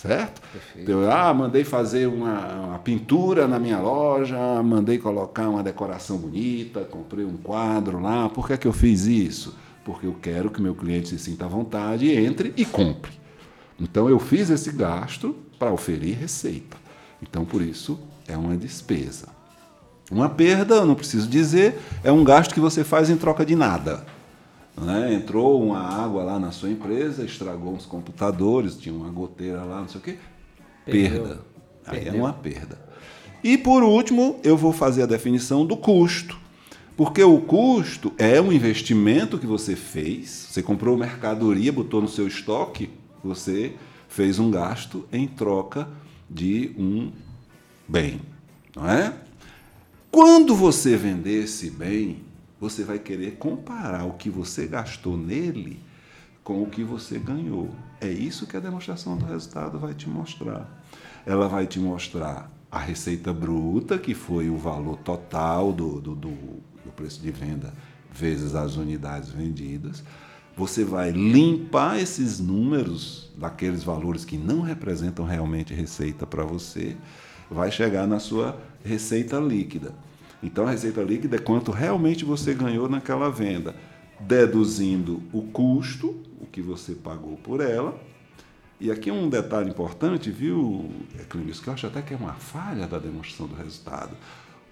certo? 0.00 0.40
Então, 0.76 1.10
ah, 1.10 1.34
mandei 1.34 1.64
fazer 1.64 2.06
uma, 2.06 2.54
uma, 2.54 2.78
pintura 2.78 3.48
na 3.48 3.58
minha 3.58 3.80
loja, 3.80 4.38
mandei 4.62 4.98
colocar 4.98 5.48
uma 5.48 5.62
decoração 5.62 6.16
bonita, 6.16 6.84
comprei 6.84 7.24
um 7.24 7.36
quadro 7.36 8.00
lá. 8.00 8.28
Por 8.28 8.46
que, 8.46 8.52
é 8.52 8.56
que 8.56 8.68
eu 8.68 8.72
fiz 8.72 9.06
isso? 9.06 9.56
Porque 9.84 10.06
eu 10.06 10.14
quero 10.20 10.50
que 10.50 10.62
meu 10.62 10.74
cliente 10.74 11.08
se 11.08 11.18
sinta 11.18 11.46
à 11.46 11.48
vontade, 11.48 12.10
entre 12.10 12.52
e 12.56 12.64
compre. 12.64 13.12
Então 13.80 14.08
eu 14.08 14.18
fiz 14.18 14.50
esse 14.50 14.70
gasto 14.70 15.34
para 15.58 15.72
oferir 15.72 16.16
receita. 16.16 16.76
Então 17.20 17.44
por 17.44 17.60
isso 17.60 17.98
é 18.26 18.36
uma 18.36 18.56
despesa. 18.56 19.28
Uma 20.10 20.28
perda, 20.28 20.76
eu 20.76 20.86
não 20.86 20.94
preciso 20.94 21.28
dizer, 21.28 21.78
é 22.02 22.10
um 22.10 22.24
gasto 22.24 22.54
que 22.54 22.60
você 22.60 22.84
faz 22.84 23.10
em 23.10 23.16
troca 23.16 23.44
de 23.44 23.56
nada. 23.56 24.06
Né? 24.80 25.14
Entrou 25.14 25.62
uma 25.62 25.80
água 25.80 26.22
lá 26.22 26.38
na 26.38 26.50
sua 26.50 26.70
empresa, 26.70 27.24
estragou 27.24 27.74
os 27.74 27.86
computadores, 27.86 28.76
tinha 28.76 28.94
uma 28.94 29.10
goteira 29.10 29.62
lá, 29.64 29.80
não 29.80 29.88
sei 29.88 30.00
o 30.00 30.04
quê. 30.04 30.16
Perdeu. 30.84 31.22
Perda. 31.22 31.40
Aí 31.86 32.08
é 32.08 32.12
uma 32.12 32.32
perda. 32.32 32.78
E 33.42 33.56
por 33.56 33.82
último, 33.82 34.38
eu 34.42 34.56
vou 34.56 34.72
fazer 34.72 35.02
a 35.02 35.06
definição 35.06 35.64
do 35.64 35.76
custo. 35.76 36.36
Porque 36.96 37.22
o 37.22 37.40
custo 37.40 38.12
é 38.18 38.40
um 38.40 38.52
investimento 38.52 39.38
que 39.38 39.46
você 39.46 39.76
fez, 39.76 40.48
você 40.50 40.62
comprou 40.62 40.96
mercadoria, 40.96 41.72
botou 41.72 42.02
no 42.02 42.08
seu 42.08 42.26
estoque, 42.26 42.90
você 43.22 43.74
fez 44.08 44.40
um 44.40 44.50
gasto 44.50 45.06
em 45.12 45.26
troca 45.26 45.88
de 46.28 46.72
um 46.76 47.12
bem, 47.86 48.20
não 48.74 48.90
é? 48.90 49.14
Quando 50.10 50.56
você 50.56 50.96
vender 50.96 51.44
esse 51.44 51.70
bem, 51.70 52.22
você 52.60 52.84
vai 52.84 52.98
querer 52.98 53.36
comparar 53.36 54.04
o 54.04 54.14
que 54.14 54.28
você 54.28 54.66
gastou 54.66 55.16
nele 55.16 55.80
com 56.42 56.62
o 56.62 56.66
que 56.66 56.82
você 56.82 57.18
ganhou. 57.18 57.70
É 58.00 58.10
isso 58.10 58.46
que 58.46 58.56
a 58.56 58.60
demonstração 58.60 59.16
do 59.16 59.26
resultado 59.26 59.78
vai 59.78 59.94
te 59.94 60.08
mostrar. 60.08 60.82
Ela 61.26 61.46
vai 61.46 61.66
te 61.66 61.78
mostrar 61.78 62.50
a 62.70 62.78
receita 62.78 63.32
bruta, 63.32 63.98
que 63.98 64.14
foi 64.14 64.48
o 64.48 64.56
valor 64.56 64.96
total 64.98 65.72
do, 65.72 66.00
do, 66.00 66.14
do, 66.14 66.30
do 66.30 66.92
preço 66.96 67.20
de 67.20 67.30
venda 67.30 67.72
vezes 68.10 68.54
as 68.54 68.76
unidades 68.76 69.30
vendidas. 69.30 70.02
Você 70.56 70.84
vai 70.84 71.10
limpar 71.10 72.00
esses 72.00 72.40
números 72.40 73.30
daqueles 73.36 73.84
valores 73.84 74.24
que 74.24 74.36
não 74.36 74.60
representam 74.60 75.24
realmente 75.24 75.72
receita 75.72 76.26
para 76.26 76.44
você, 76.44 76.96
vai 77.50 77.70
chegar 77.70 78.06
na 78.06 78.18
sua 78.18 78.58
receita 78.84 79.38
líquida. 79.38 79.94
Então 80.42 80.66
a 80.66 80.70
receita 80.70 81.02
líquida 81.02 81.36
é 81.36 81.38
quanto 81.38 81.70
realmente 81.70 82.24
você 82.24 82.54
ganhou 82.54 82.88
naquela 82.88 83.30
venda, 83.30 83.74
deduzindo 84.20 85.22
o 85.32 85.42
custo, 85.42 86.16
o 86.40 86.46
que 86.46 86.62
você 86.62 86.92
pagou 86.92 87.36
por 87.38 87.60
ela. 87.60 87.98
E 88.80 88.90
aqui 88.92 89.10
um 89.10 89.28
detalhe 89.28 89.70
importante, 89.70 90.30
viu, 90.30 90.88
Clínico, 91.28 91.62
que 91.62 91.68
eu 91.68 91.74
acho 91.74 91.86
até 91.86 92.00
que 92.00 92.14
é 92.14 92.16
uma 92.16 92.34
falha 92.34 92.86
da 92.86 92.98
demonstração 92.98 93.46
do 93.48 93.56
resultado. 93.56 94.16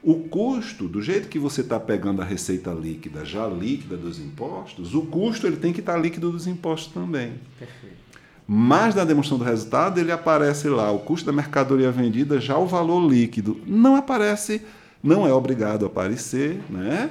O 0.02 0.28
custo, 0.28 0.86
do 0.86 1.02
jeito 1.02 1.28
que 1.28 1.38
você 1.38 1.62
está 1.62 1.80
pegando 1.80 2.22
a 2.22 2.24
receita 2.24 2.70
líquida, 2.70 3.24
já 3.24 3.48
líquida 3.48 3.96
dos 3.96 4.20
impostos, 4.20 4.94
o 4.94 5.02
custo 5.02 5.48
ele 5.48 5.56
tem 5.56 5.72
que 5.72 5.80
estar 5.80 5.94
tá 5.94 5.98
líquido 5.98 6.30
dos 6.30 6.46
impostos 6.46 6.92
também. 6.92 7.34
Perfeito. 7.58 7.96
Mas 8.46 8.94
na 8.94 9.02
demonstração 9.02 9.38
do 9.38 9.44
resultado, 9.44 9.98
ele 9.98 10.12
aparece 10.12 10.68
lá, 10.68 10.92
o 10.92 11.00
custo 11.00 11.26
da 11.26 11.32
mercadoria 11.32 11.90
vendida, 11.90 12.40
já 12.40 12.56
o 12.56 12.66
valor 12.66 13.10
líquido. 13.10 13.60
Não 13.66 13.96
aparece 13.96 14.62
não 15.06 15.26
é 15.26 15.32
obrigado 15.32 15.84
a 15.84 15.86
aparecer 15.86 16.60
né? 16.68 17.10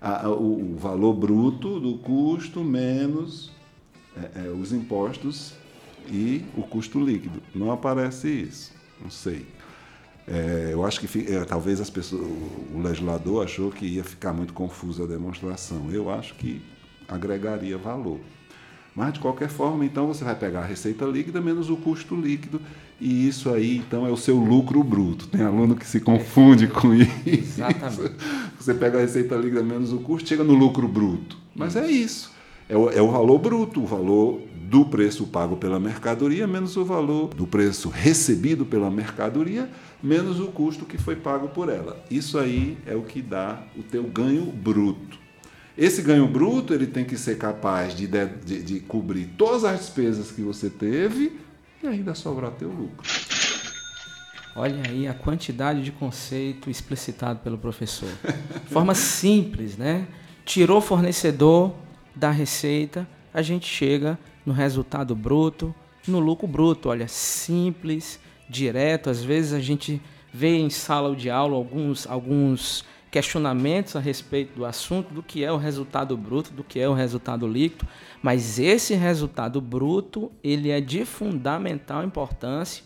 A, 0.00 0.28
o, 0.28 0.74
o, 0.74 0.76
valor 0.76 1.12
bruto 1.12 1.80
do 1.80 1.98
custo 1.98 2.62
menos 2.62 3.50
é, 4.16 4.46
é, 4.46 4.48
os 4.50 4.72
impostos 4.72 5.54
e 6.08 6.44
o 6.56 6.62
custo 6.62 7.00
líquido. 7.00 7.42
Não 7.54 7.72
aparece 7.72 8.28
isso. 8.28 8.72
Não 9.00 9.10
sei. 9.10 9.46
É, 10.26 10.70
eu 10.72 10.84
acho 10.84 11.00
que 11.00 11.32
é, 11.32 11.44
talvez 11.44 11.80
as 11.80 11.90
pessoas, 11.90 12.22
o 12.72 12.80
legislador 12.80 13.44
achou 13.44 13.70
que 13.70 13.86
ia 13.86 14.04
ficar 14.04 14.32
muito 14.32 14.52
confusa 14.52 15.04
a 15.04 15.06
demonstração. 15.06 15.90
Eu 15.90 16.10
acho 16.10 16.34
que 16.34 16.62
agregaria 17.08 17.76
valor. 17.76 18.20
Mas, 18.94 19.14
de 19.14 19.20
qualquer 19.20 19.48
forma, 19.48 19.84
então 19.84 20.06
você 20.06 20.24
vai 20.24 20.34
pegar 20.34 20.60
a 20.60 20.64
receita 20.64 21.04
líquida 21.04 21.40
menos 21.40 21.70
o 21.70 21.76
custo 21.76 22.14
líquido, 22.14 22.60
e 23.00 23.28
isso 23.28 23.50
aí, 23.50 23.76
então, 23.76 24.06
é 24.06 24.10
o 24.10 24.16
seu 24.16 24.36
lucro 24.36 24.82
bruto. 24.82 25.28
Tem 25.28 25.42
aluno 25.42 25.76
que 25.76 25.86
se 25.86 26.00
confunde 26.00 26.66
com 26.66 26.92
isso. 26.94 27.10
Exatamente. 27.26 28.14
Você 28.58 28.74
pega 28.74 28.98
a 28.98 29.00
receita 29.00 29.36
líquida 29.36 29.62
menos 29.62 29.92
o 29.92 29.98
custo, 29.98 30.28
chega 30.28 30.42
no 30.42 30.54
lucro 30.54 30.88
bruto. 30.88 31.36
Mas 31.54 31.76
é 31.76 31.86
isso. 31.88 32.32
É 32.68 32.76
o, 32.76 32.90
é 32.90 33.00
o 33.00 33.10
valor 33.10 33.38
bruto, 33.38 33.82
o 33.82 33.86
valor 33.86 34.40
do 34.68 34.84
preço 34.84 35.26
pago 35.26 35.56
pela 35.56 35.80
mercadoria 35.80 36.46
menos 36.46 36.76
o 36.76 36.84
valor 36.84 37.28
do 37.28 37.46
preço 37.46 37.88
recebido 37.88 38.66
pela 38.66 38.90
mercadoria 38.90 39.70
menos 40.02 40.38
o 40.38 40.48
custo 40.48 40.84
que 40.84 40.98
foi 40.98 41.16
pago 41.16 41.48
por 41.48 41.70
ela. 41.70 42.04
Isso 42.10 42.38
aí 42.38 42.76
é 42.84 42.94
o 42.94 43.02
que 43.02 43.22
dá 43.22 43.62
o 43.76 43.82
teu 43.82 44.02
ganho 44.02 44.44
bruto. 44.44 45.18
Esse 45.76 46.02
ganho 46.02 46.26
bruto 46.26 46.74
ele 46.74 46.86
tem 46.86 47.04
que 47.04 47.16
ser 47.16 47.38
capaz 47.38 47.94
de, 47.94 48.06
de, 48.06 48.62
de 48.62 48.80
cobrir 48.80 49.30
todas 49.38 49.64
as 49.64 49.78
despesas 49.78 50.30
que 50.30 50.42
você 50.42 50.68
teve 50.68 51.38
e 51.82 51.86
ainda 51.86 52.14
sobrar 52.14 52.50
teu 52.52 52.68
lucro. 52.68 53.06
Olha 54.56 54.82
aí 54.88 55.06
a 55.06 55.14
quantidade 55.14 55.82
de 55.82 55.92
conceito 55.92 56.68
explicitado 56.68 57.38
pelo 57.40 57.56
professor. 57.56 58.10
De 58.64 58.72
forma 58.72 58.94
simples, 58.94 59.76
né? 59.76 60.06
Tirou 60.44 60.80
fornecedor 60.80 61.74
da 62.14 62.30
receita, 62.30 63.06
a 63.32 63.40
gente 63.40 63.66
chega 63.66 64.18
no 64.44 64.52
resultado 64.52 65.14
bruto, 65.14 65.72
no 66.08 66.18
lucro 66.18 66.48
bruto. 66.48 66.88
Olha, 66.88 67.06
simples, 67.06 68.18
direto. 68.48 69.10
Às 69.10 69.22
vezes 69.22 69.52
a 69.52 69.60
gente 69.60 70.02
vê 70.32 70.56
em 70.58 70.70
sala 70.70 71.14
de 71.14 71.30
aula 71.30 71.54
alguns, 71.54 72.06
alguns 72.06 72.84
questionamentos 73.10 73.96
a 73.96 74.00
respeito 74.00 74.54
do 74.54 74.64
assunto, 74.64 75.14
do 75.14 75.22
que 75.22 75.44
é 75.44 75.50
o 75.50 75.56
resultado 75.56 76.16
bruto, 76.16 76.52
do 76.52 76.62
que 76.62 76.78
é 76.78 76.88
o 76.88 76.94
resultado 76.94 77.46
líquido, 77.46 77.86
mas 78.22 78.58
esse 78.58 78.94
resultado 78.94 79.60
bruto, 79.60 80.30
ele 80.42 80.70
é 80.70 80.80
de 80.80 81.04
fundamental 81.04 82.04
importância, 82.04 82.84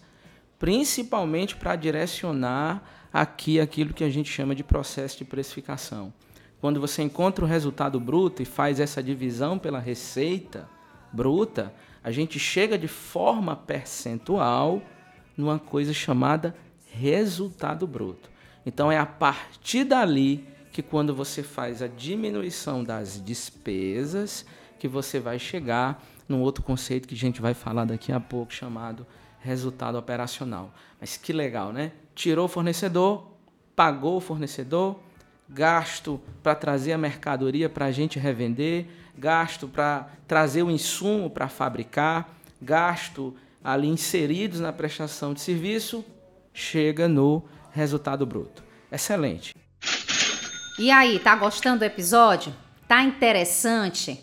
principalmente 0.58 1.56
para 1.56 1.74
direcionar 1.74 2.82
aqui 3.12 3.60
aquilo 3.60 3.92
que 3.92 4.04
a 4.04 4.10
gente 4.10 4.30
chama 4.30 4.54
de 4.54 4.62
processo 4.62 5.18
de 5.18 5.24
precificação. 5.24 6.12
Quando 6.60 6.80
você 6.80 7.02
encontra 7.02 7.44
o 7.44 7.48
resultado 7.48 7.98
bruto 7.98 8.40
e 8.40 8.44
faz 8.44 8.78
essa 8.78 9.02
divisão 9.02 9.58
pela 9.58 9.80
receita, 9.80 10.68
bruta, 11.12 11.74
a 12.04 12.10
gente 12.10 12.38
chega 12.38 12.78
de 12.78 12.88
forma 12.88 13.56
percentual 13.56 14.80
numa 15.36 15.58
coisa 15.58 15.92
chamada 15.92 16.54
resultado 16.92 17.86
bruto. 17.86 18.31
Então 18.64 18.90
é 18.90 18.98
a 18.98 19.06
partir 19.06 19.84
dali 19.84 20.46
que 20.72 20.82
quando 20.82 21.14
você 21.14 21.42
faz 21.42 21.82
a 21.82 21.86
diminuição 21.86 22.82
das 22.82 23.22
despesas, 23.22 24.44
que 24.78 24.88
você 24.88 25.20
vai 25.20 25.38
chegar 25.38 26.02
num 26.28 26.40
outro 26.40 26.62
conceito 26.64 27.06
que 27.06 27.14
a 27.14 27.18
gente 27.18 27.40
vai 27.42 27.54
falar 27.54 27.84
daqui 27.84 28.10
a 28.10 28.18
pouco, 28.18 28.52
chamado 28.52 29.06
resultado 29.40 29.98
operacional. 29.98 30.72
Mas 31.00 31.16
que 31.16 31.32
legal, 31.32 31.72
né? 31.72 31.92
Tirou 32.14 32.46
o 32.46 32.48
fornecedor, 32.48 33.26
pagou 33.76 34.16
o 34.16 34.20
fornecedor, 34.20 34.98
gasto 35.48 36.20
para 36.42 36.54
trazer 36.54 36.92
a 36.92 36.98
mercadoria 36.98 37.68
para 37.68 37.86
a 37.86 37.90
gente 37.90 38.18
revender, 38.18 38.86
gasto 39.16 39.68
para 39.68 40.08
trazer 40.26 40.62
o 40.62 40.70
insumo 40.70 41.28
para 41.28 41.48
fabricar, 41.48 42.34
gasto 42.60 43.34
ali 43.62 43.88
inseridos 43.88 44.60
na 44.60 44.72
prestação 44.72 45.34
de 45.34 45.40
serviço, 45.40 46.04
chega 46.54 47.06
no 47.06 47.42
resultado 47.72 48.24
bruto. 48.26 48.62
Excelente. 48.90 49.54
E 50.78 50.90
aí, 50.90 51.18
tá 51.18 51.34
gostando 51.34 51.80
do 51.80 51.84
episódio? 51.84 52.54
Tá 52.86 53.02
interessante? 53.02 54.22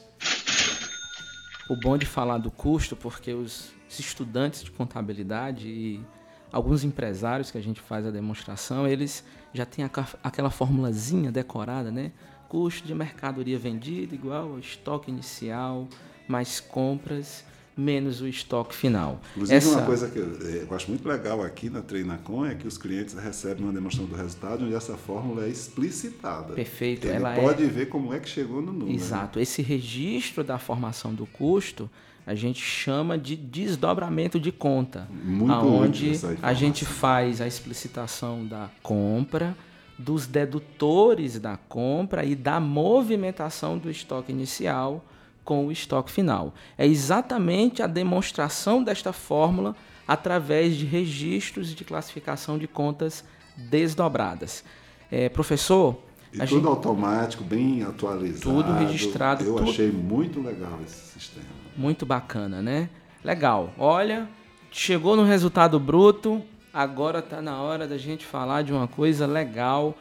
O 1.71 1.77
bom 1.77 1.97
de 1.97 2.05
falar 2.05 2.37
do 2.37 2.51
custo, 2.51 2.95
porque 2.95 3.33
os 3.33 3.73
estudantes 3.99 4.63
de 4.63 4.71
contabilidade 4.71 5.67
e 5.69 6.05
alguns 6.53 6.85
empresários 6.85 7.51
que 7.51 7.57
a 7.57 7.63
gente 7.63 7.81
faz 7.81 8.07
a 8.07 8.11
demonstração, 8.11 8.87
eles 8.87 9.25
já 9.55 9.65
têm 9.65 9.89
aquela 10.23 10.51
formulazinha 10.51 11.33
decorada, 11.33 11.91
né? 11.91 12.13
Custo 12.55 12.87
de 12.87 12.95
mercadoria 12.95 13.59
vendida 13.59 14.15
igual 14.15 14.53
ao 14.53 14.59
estoque 14.61 15.11
inicial, 15.11 15.89
mais 16.29 16.61
compras, 16.61 17.45
menos 17.77 18.21
o 18.21 18.29
estoque 18.29 18.73
final. 18.73 19.21
Inclusive, 19.33 19.57
Essa... 19.57 19.71
uma 19.71 19.83
coisa 19.83 20.09
que 20.09 20.21
eu, 20.21 20.69
acho 20.71 20.89
muito 20.89 21.09
legal 21.09 21.43
aqui 21.43 21.69
na 21.69 21.83
Treinacom 21.83 22.47
é 22.47 22.55
que 22.55 22.69
os 22.69 22.79
clientes 22.79 23.13
recebem 23.15 23.65
uma 23.65 23.73
demonstração 23.73 24.09
do 24.09 24.15
resultado 24.15 24.65
onde 24.65 24.73
essa 24.73 24.97
fórmula 24.97 25.47
é 25.47 25.49
explicitada. 25.49 26.55
Perfeito. 26.55 27.09
Ele 27.09 27.17
Ela 27.17 27.35
pode 27.35 27.65
é... 27.65 27.67
ver 27.67 27.87
como 27.87 28.15
é 28.15 28.21
que 28.21 28.29
chegou 28.29 28.63
no 28.63 28.73
número. 28.73 28.95
Exato. 28.95 29.41
Esse 29.41 29.61
registro 29.61 30.45
da 30.45 30.57
formação 30.57 31.13
do 31.13 31.27
custo 31.27 31.91
a 32.25 32.37
gente 32.37 32.61
chama 32.61 33.19
de 33.19 33.35
desdobramento 33.35 34.39
de 34.39 34.53
conta, 34.53 35.09
muito 35.25 35.53
aonde 35.53 36.13
a 36.41 36.55
gente 36.55 36.85
faz 36.85 37.41
a 37.41 37.49
explicitação 37.49 38.47
da 38.47 38.71
compra, 38.81 39.57
dos 39.99 40.27
dedutores 40.27 41.39
da 41.39 41.57
compra 41.57 42.25
e 42.25 42.35
da 42.35 42.59
movimentação 42.59 43.79
do 43.79 43.91
estoque 43.91 44.33
inicial 44.33 45.05
com 45.45 45.67
o 45.67 45.73
estoque 45.73 46.11
final. 46.11 46.55
É 46.77 46.87
exatamente 46.87 47.83
a 47.83 47.87
demonstração 47.87 48.83
desta 48.83 49.13
fórmula 49.13 49.77
através 50.07 50.77
de 50.77 50.85
registros 50.85 51.75
de 51.75 51.85
classificação 51.85 52.59
de 52.59 52.67
contas 52.67 53.25
desdobradas. 53.57 54.65
É, 55.11 55.29
professor. 55.29 55.97
E 56.33 56.39
tudo 56.39 56.49
gente... 56.49 56.67
automático, 56.67 57.45
bem 57.45 57.85
atualizado. 57.85 58.41
Tudo 58.41 58.73
registrado. 58.73 59.45
Eu 59.45 59.55
tudo... 59.55 59.71
achei 59.71 59.91
muito 59.91 60.43
legal 60.43 60.81
esse 60.85 61.13
sistema. 61.13 61.47
Muito 61.77 62.05
bacana, 62.05 62.61
né? 62.61 62.89
Legal. 63.23 63.73
Olha, 63.79 64.29
chegou 64.71 65.17
no 65.17 65.25
resultado 65.25 65.79
bruto, 65.79 66.43
agora 66.75 67.21
está 67.21 67.41
na 67.41 67.63
hora 67.63 67.87
da 67.87 67.97
gente 67.97 68.27
falar 68.27 68.63
de 68.63 68.73
uma 68.73 68.89
coisa 68.89 69.27
legal. 69.27 69.97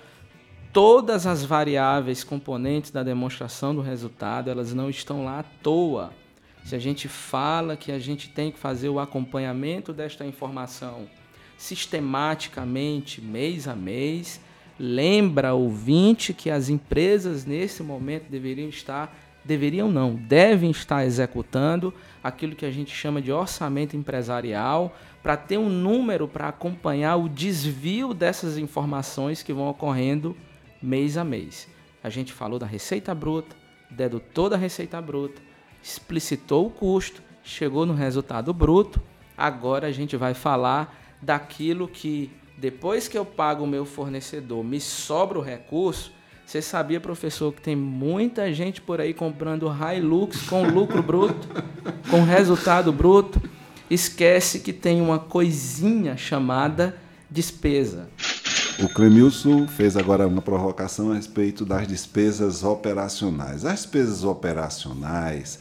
Todas 0.73 1.27
as 1.27 1.45
variáveis 1.45 2.23
componentes 2.23 2.89
da 2.89 3.03
demonstração 3.03 3.75
do 3.75 3.81
resultado, 3.81 4.49
elas 4.49 4.73
não 4.73 4.89
estão 4.89 5.23
lá 5.23 5.39
à 5.39 5.43
toa. 5.43 6.12
Se 6.65 6.75
a 6.75 6.79
gente 6.79 7.07
fala 7.07 7.77
que 7.77 7.91
a 7.91 7.99
gente 7.99 8.27
tem 8.27 8.51
que 8.51 8.57
fazer 8.57 8.89
o 8.89 8.99
acompanhamento 8.99 9.93
desta 9.93 10.25
informação 10.25 11.07
sistematicamente, 11.55 13.21
mês 13.21 13.67
a 13.67 13.75
mês, 13.75 14.41
lembra 14.79 15.53
ouvinte 15.53 16.33
que 16.33 16.49
as 16.49 16.69
empresas 16.69 17.45
nesse 17.45 17.83
momento 17.83 18.29
deveriam 18.29 18.67
estar 18.67 19.15
deveriam 19.45 19.91
não, 19.91 20.15
devem 20.15 20.71
estar 20.71 21.05
executando 21.05 21.93
aquilo 22.23 22.55
que 22.55 22.65
a 22.65 22.71
gente 22.71 22.95
chama 22.95 23.21
de 23.21 23.31
orçamento 23.31 23.97
empresarial, 23.97 24.95
para 25.21 25.36
ter 25.36 25.57
um 25.57 25.69
número 25.69 26.27
para 26.27 26.47
acompanhar 26.47 27.17
o 27.17 27.27
desvio 27.27 28.13
dessas 28.13 28.57
informações 28.57 29.43
que 29.43 29.51
vão 29.51 29.67
ocorrendo 29.67 30.36
mês 30.81 31.17
a 31.17 31.23
mês. 31.23 31.67
A 32.01 32.09
gente 32.09 32.31
falou 32.31 32.57
da 32.57 32.65
receita 32.65 33.13
bruta, 33.13 33.55
dedutou 33.89 34.49
da 34.49 34.57
receita 34.57 35.01
bruta, 35.01 35.41
explicitou 35.81 36.67
o 36.67 36.69
custo, 36.69 37.21
chegou 37.43 37.86
no 37.86 37.93
resultado 37.93 38.53
bruto. 38.53 39.01
Agora 39.38 39.88
a 39.88 39.91
gente 39.91 40.15
vai 40.15 40.33
falar 40.33 41.17
daquilo 41.21 41.88
que 41.88 42.31
depois 42.57 43.07
que 43.07 43.17
eu 43.17 43.25
pago 43.25 43.63
o 43.63 43.67
meu 43.67 43.86
fornecedor, 43.86 44.63
me 44.63 44.79
sobra 44.79 45.38
o 45.38 45.41
recurso. 45.41 46.13
Você 46.45 46.62
sabia, 46.62 46.99
professor, 46.99 47.53
que 47.53 47.62
tem 47.62 47.75
muita 47.75 48.53
gente 48.53 48.82
por 48.82 49.01
aí 49.01 49.13
comprando 49.13 49.71
Hilux 49.71 50.41
com 50.43 50.67
lucro 50.67 51.01
bruto, 51.01 51.47
com 52.10 52.23
resultado 52.23 52.91
bruto? 52.91 53.41
esquece 53.93 54.60
que 54.60 54.73
tem 54.73 55.01
uma 55.01 55.19
coisinha 55.19 56.17
chamada 56.17 56.95
despesa. 57.29 58.10
O 58.79 58.89
Clemilson 58.89 59.67
fez 59.67 59.95
agora 59.95 60.27
uma 60.27 60.41
provocação 60.41 61.12
a 61.12 61.15
respeito 61.15 61.63
das 61.63 61.88
despesas 61.88 62.63
operacionais. 62.63 63.65
As 63.65 63.82
despesas 63.82 64.23
operacionais, 64.23 65.60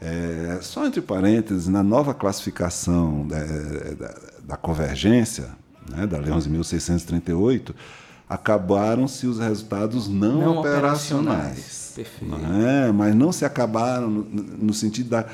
é, 0.00 0.58
só 0.62 0.86
entre 0.86 1.00
parênteses, 1.00 1.66
na 1.66 1.82
nova 1.82 2.14
classificação 2.14 3.26
da, 3.26 3.42
da, 3.42 4.14
da 4.44 4.56
convergência, 4.56 5.50
né, 5.90 6.06
da 6.06 6.18
Lei 6.18 6.32
11.638, 6.32 7.74
acabaram-se 8.28 9.26
os 9.26 9.38
resultados 9.38 10.08
não, 10.08 10.40
não 10.40 10.58
operacionais. 10.58 11.36
operacionais. 11.38 11.92
Perfeito. 11.94 12.36
Não 12.36 12.66
é? 12.66 12.92
Mas 12.92 13.14
não 13.14 13.32
se 13.32 13.44
acabaram 13.44 14.10
no, 14.10 14.24
no 14.24 14.74
sentido 14.74 15.10
da 15.10 15.26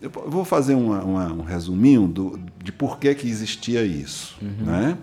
eu 0.00 0.10
vou 0.10 0.44
fazer 0.44 0.74
uma, 0.74 1.02
uma, 1.02 1.32
um 1.32 1.42
resuminho 1.42 2.06
do, 2.06 2.38
de 2.62 2.70
por 2.70 2.98
que, 2.98 3.14
que 3.14 3.28
existia 3.28 3.82
isso. 3.84 4.36
Uhum. 4.42 4.66
Né? 4.66 4.98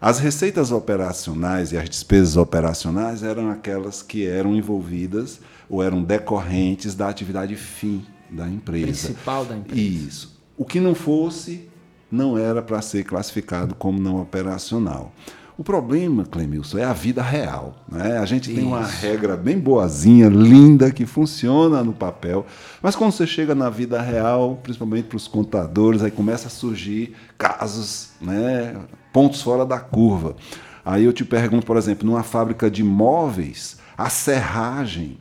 As 0.00 0.18
receitas 0.18 0.72
operacionais 0.72 1.72
e 1.72 1.76
as 1.76 1.88
despesas 1.88 2.36
operacionais 2.36 3.22
eram 3.22 3.50
aquelas 3.50 4.02
que 4.02 4.26
eram 4.26 4.54
envolvidas 4.54 5.40
ou 5.68 5.82
eram 5.82 6.02
decorrentes 6.02 6.94
da 6.94 7.08
atividade 7.08 7.56
fim 7.56 8.04
da 8.30 8.48
empresa. 8.48 8.86
Principal 9.08 9.44
da 9.44 9.56
empresa. 9.56 9.80
Isso. 9.80 10.38
O 10.56 10.64
que 10.64 10.80
não 10.80 10.94
fosse, 10.94 11.68
não 12.10 12.38
era 12.38 12.62
para 12.62 12.80
ser 12.80 13.04
classificado 13.04 13.74
como 13.74 13.98
não 14.00 14.20
operacional. 14.20 15.12
O 15.58 15.64
problema, 15.64 16.24
Clemilson, 16.24 16.78
é 16.78 16.84
a 16.84 16.92
vida 16.92 17.20
real. 17.20 17.74
Né? 17.90 18.16
A 18.18 18.24
gente 18.24 18.48
Isso. 18.48 18.54
tem 18.54 18.64
uma 18.64 18.86
regra 18.86 19.36
bem 19.36 19.58
boazinha, 19.58 20.28
linda, 20.28 20.92
que 20.92 21.04
funciona 21.04 21.82
no 21.82 21.92
papel, 21.92 22.46
mas 22.80 22.94
quando 22.94 23.10
você 23.10 23.26
chega 23.26 23.56
na 23.56 23.68
vida 23.68 24.00
real, 24.00 24.60
principalmente 24.62 25.08
para 25.08 25.16
os 25.16 25.26
contadores, 25.26 26.00
aí 26.00 26.12
começa 26.12 26.46
a 26.46 26.50
surgir 26.50 27.16
casos, 27.36 28.10
né? 28.20 28.76
pontos 29.12 29.42
fora 29.42 29.66
da 29.66 29.80
curva. 29.80 30.36
Aí 30.84 31.04
eu 31.04 31.12
te 31.12 31.24
pergunto, 31.24 31.66
por 31.66 31.76
exemplo, 31.76 32.06
numa 32.06 32.22
fábrica 32.22 32.70
de 32.70 32.84
móveis, 32.84 33.78
a 33.96 34.08
serragem, 34.08 35.18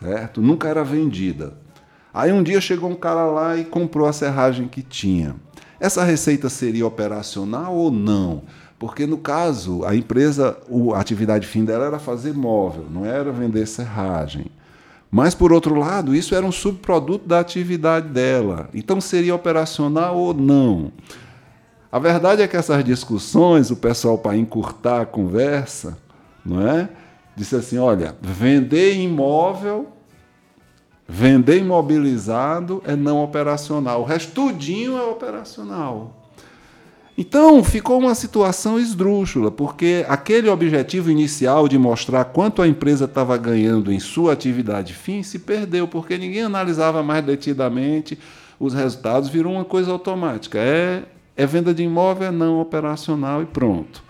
certo? 0.00 0.42
Nunca 0.42 0.66
era 0.66 0.82
vendida. 0.82 1.56
Aí 2.12 2.32
um 2.32 2.42
dia 2.42 2.60
chegou 2.60 2.90
um 2.90 2.96
cara 2.96 3.26
lá 3.26 3.56
e 3.56 3.64
comprou 3.64 4.08
a 4.08 4.12
serragem 4.12 4.66
que 4.66 4.82
tinha. 4.82 5.36
Essa 5.78 6.04
receita 6.04 6.48
seria 6.48 6.86
operacional 6.86 7.76
ou 7.76 7.92
não? 7.92 8.42
Porque, 8.82 9.06
no 9.06 9.16
caso, 9.16 9.84
a 9.84 9.94
empresa, 9.94 10.58
a 10.92 10.98
atividade 10.98 11.46
fim 11.46 11.64
dela 11.64 11.86
era 11.86 12.00
fazer 12.00 12.34
móvel, 12.34 12.84
não 12.90 13.06
era 13.06 13.30
vender 13.30 13.64
serragem. 13.64 14.46
Mas, 15.08 15.36
por 15.36 15.52
outro 15.52 15.76
lado, 15.76 16.16
isso 16.16 16.34
era 16.34 16.44
um 16.44 16.50
subproduto 16.50 17.28
da 17.28 17.38
atividade 17.38 18.08
dela. 18.08 18.68
Então, 18.74 19.00
seria 19.00 19.36
operacional 19.36 20.18
ou 20.18 20.34
não? 20.34 20.90
A 21.92 21.98
verdade 22.00 22.42
é 22.42 22.48
que 22.48 22.56
essas 22.56 22.84
discussões, 22.84 23.70
o 23.70 23.76
pessoal, 23.76 24.18
para 24.18 24.36
encurtar 24.36 25.02
a 25.02 25.06
conversa, 25.06 25.96
não 26.44 26.66
é? 26.66 26.88
Disse 27.36 27.54
assim: 27.54 27.78
olha, 27.78 28.16
vender 28.20 28.96
imóvel, 28.96 29.92
vender 31.06 31.58
imobilizado 31.58 32.82
é 32.84 32.96
não 32.96 33.22
operacional. 33.22 34.00
O 34.00 34.04
resto 34.04 34.32
tudinho 34.32 34.98
é 34.98 35.04
operacional. 35.04 36.21
Então 37.16 37.62
ficou 37.62 37.98
uma 37.98 38.14
situação 38.14 38.78
esdrúxula, 38.78 39.50
porque 39.50 40.04
aquele 40.08 40.48
objetivo 40.48 41.10
inicial 41.10 41.68
de 41.68 41.78
mostrar 41.78 42.24
quanto 42.24 42.62
a 42.62 42.68
empresa 42.68 43.04
estava 43.04 43.36
ganhando 43.36 43.92
em 43.92 44.00
sua 44.00 44.32
atividade 44.32 44.94
fim 44.94 45.22
se 45.22 45.38
perdeu, 45.38 45.86
porque 45.86 46.16
ninguém 46.16 46.42
analisava 46.42 47.02
mais 47.02 47.24
detidamente 47.24 48.18
os 48.58 48.72
resultados, 48.72 49.28
virou 49.28 49.54
uma 49.54 49.64
coisa 49.64 49.90
automática. 49.90 50.58
É, 50.58 51.02
é 51.36 51.44
venda 51.44 51.74
de 51.74 51.82
imóvel, 51.82 52.28
é 52.28 52.30
não 52.30 52.60
operacional 52.60 53.42
e 53.42 53.46
pronto. 53.46 54.02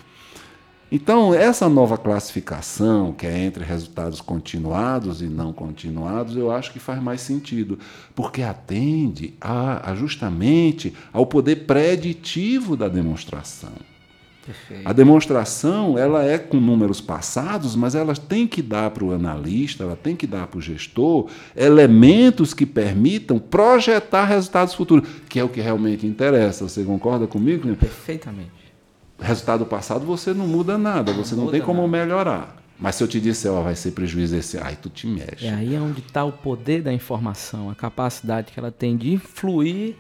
Então, 0.95 1.33
essa 1.33 1.71
nova 1.71 1.97
classificação, 1.97 3.15
que 3.15 3.27
é 3.27 3.39
entre 3.39 3.65
resultados 3.65 4.21
continuados 4.21 5.23
e 5.23 5.25
não 5.25 5.51
continuados, 5.51 6.37
eu 6.37 6.51
acho 6.51 6.71
que 6.71 6.79
faz 6.79 7.03
mais 7.03 7.23
sentido, 7.23 7.79
porque 8.15 8.43
atende 8.43 9.33
a, 9.41 9.91
a 9.91 9.95
justamente 9.95 10.93
ao 11.11 11.25
poder 11.25 11.65
preditivo 11.65 12.77
da 12.77 12.89
demonstração. 12.89 13.73
Perfeito. 14.45 14.87
A 14.87 14.93
demonstração 14.93 15.97
ela 15.97 16.27
é 16.27 16.37
com 16.37 16.59
números 16.59 17.01
passados, 17.01 17.75
mas 17.75 17.95
ela 17.95 18.15
tem 18.15 18.47
que 18.47 18.61
dar 18.61 18.91
para 18.91 19.05
o 19.05 19.13
analista, 19.13 19.85
ela 19.85 19.97
tem 19.97 20.15
que 20.15 20.27
dar 20.27 20.47
para 20.47 20.59
o 20.59 20.61
gestor 20.61 21.31
elementos 21.57 22.53
que 22.53 22.67
permitam 22.67 23.39
projetar 23.39 24.27
resultados 24.27 24.75
futuros, 24.75 25.09
que 25.27 25.41
é 25.41 25.45
o 25.45 25.49
que 25.49 25.63
realmente 25.63 26.07
interessa. 26.07 26.69
Você 26.69 26.85
concorda 26.85 27.27
comigo? 27.27 27.75
Perfeitamente 27.77 28.62
resultado 29.23 29.65
passado 29.67 30.05
você 30.05 30.35
não 30.35 30.47
muda 30.47 30.77
nada, 30.77 31.13
você 31.13 31.35
não, 31.35 31.45
não 31.45 31.51
tem 31.51 31.61
como 31.61 31.83
nada. 31.83 32.05
melhorar. 32.05 32.63
Mas 32.79 32.97
se 32.97 33.05
eu 33.05 33.09
te 33.09 33.21
disser, 33.21 33.53
ó, 33.53 33.63
vai 33.63 33.77
ser 33.77 33.93
prejuízo 33.93 34.35
esse, 34.35 34.59
aí 34.59 34.75
tu 34.75 34.91
te 34.91 35.07
mexe. 35.07 35.47
É 35.47 35.55
aí 35.55 35.75
é 35.75 35.81
onde 35.81 36.01
está 36.01 36.25
o 36.25 36.33
poder 36.33 36.83
da 36.83 36.93
informação, 36.93 37.71
a 37.71 37.75
capacidade 37.77 38.51
que 38.51 38.59
ela 38.59 38.73
tem 38.73 38.97
de 38.97 39.13
influir 39.13 39.97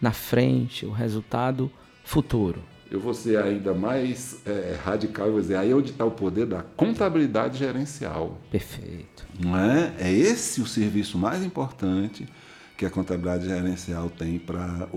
na 0.00 0.12
frente, 0.12 0.84
o 0.84 0.90
resultado 0.90 1.70
futuro. 2.04 2.60
Eu 2.90 3.00
vou 3.00 3.14
ser 3.14 3.38
ainda 3.38 3.74
mais 3.74 4.40
é, 4.46 4.76
radical 4.84 5.28
e 5.28 5.30
vou 5.30 5.40
dizer, 5.40 5.56
aí 5.56 5.70
é 5.70 5.74
onde 5.74 5.90
está 5.90 6.04
o 6.04 6.10
poder 6.10 6.46
da 6.46 6.62
contabilidade 6.62 7.58
gerencial. 7.58 8.38
Perfeito. 8.50 9.24
Não 9.38 9.56
é? 9.56 9.92
É 9.98 10.12
esse 10.12 10.60
o 10.60 10.66
serviço 10.66 11.18
mais 11.18 11.44
importante 11.44 12.28
que 12.76 12.84
a 12.84 12.90
contabilidade 12.90 13.46
gerencial 13.46 14.10
tem 14.10 14.38
para 14.38 14.88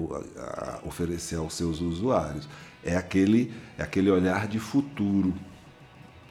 oferecer 0.85 1.37
aos 1.37 1.53
seus 1.53 1.79
usuários 1.79 2.47
é 2.83 2.95
aquele, 2.95 3.51
é 3.77 3.83
aquele 3.83 4.09
olhar 4.09 4.47
de 4.47 4.59
futuro. 4.59 5.33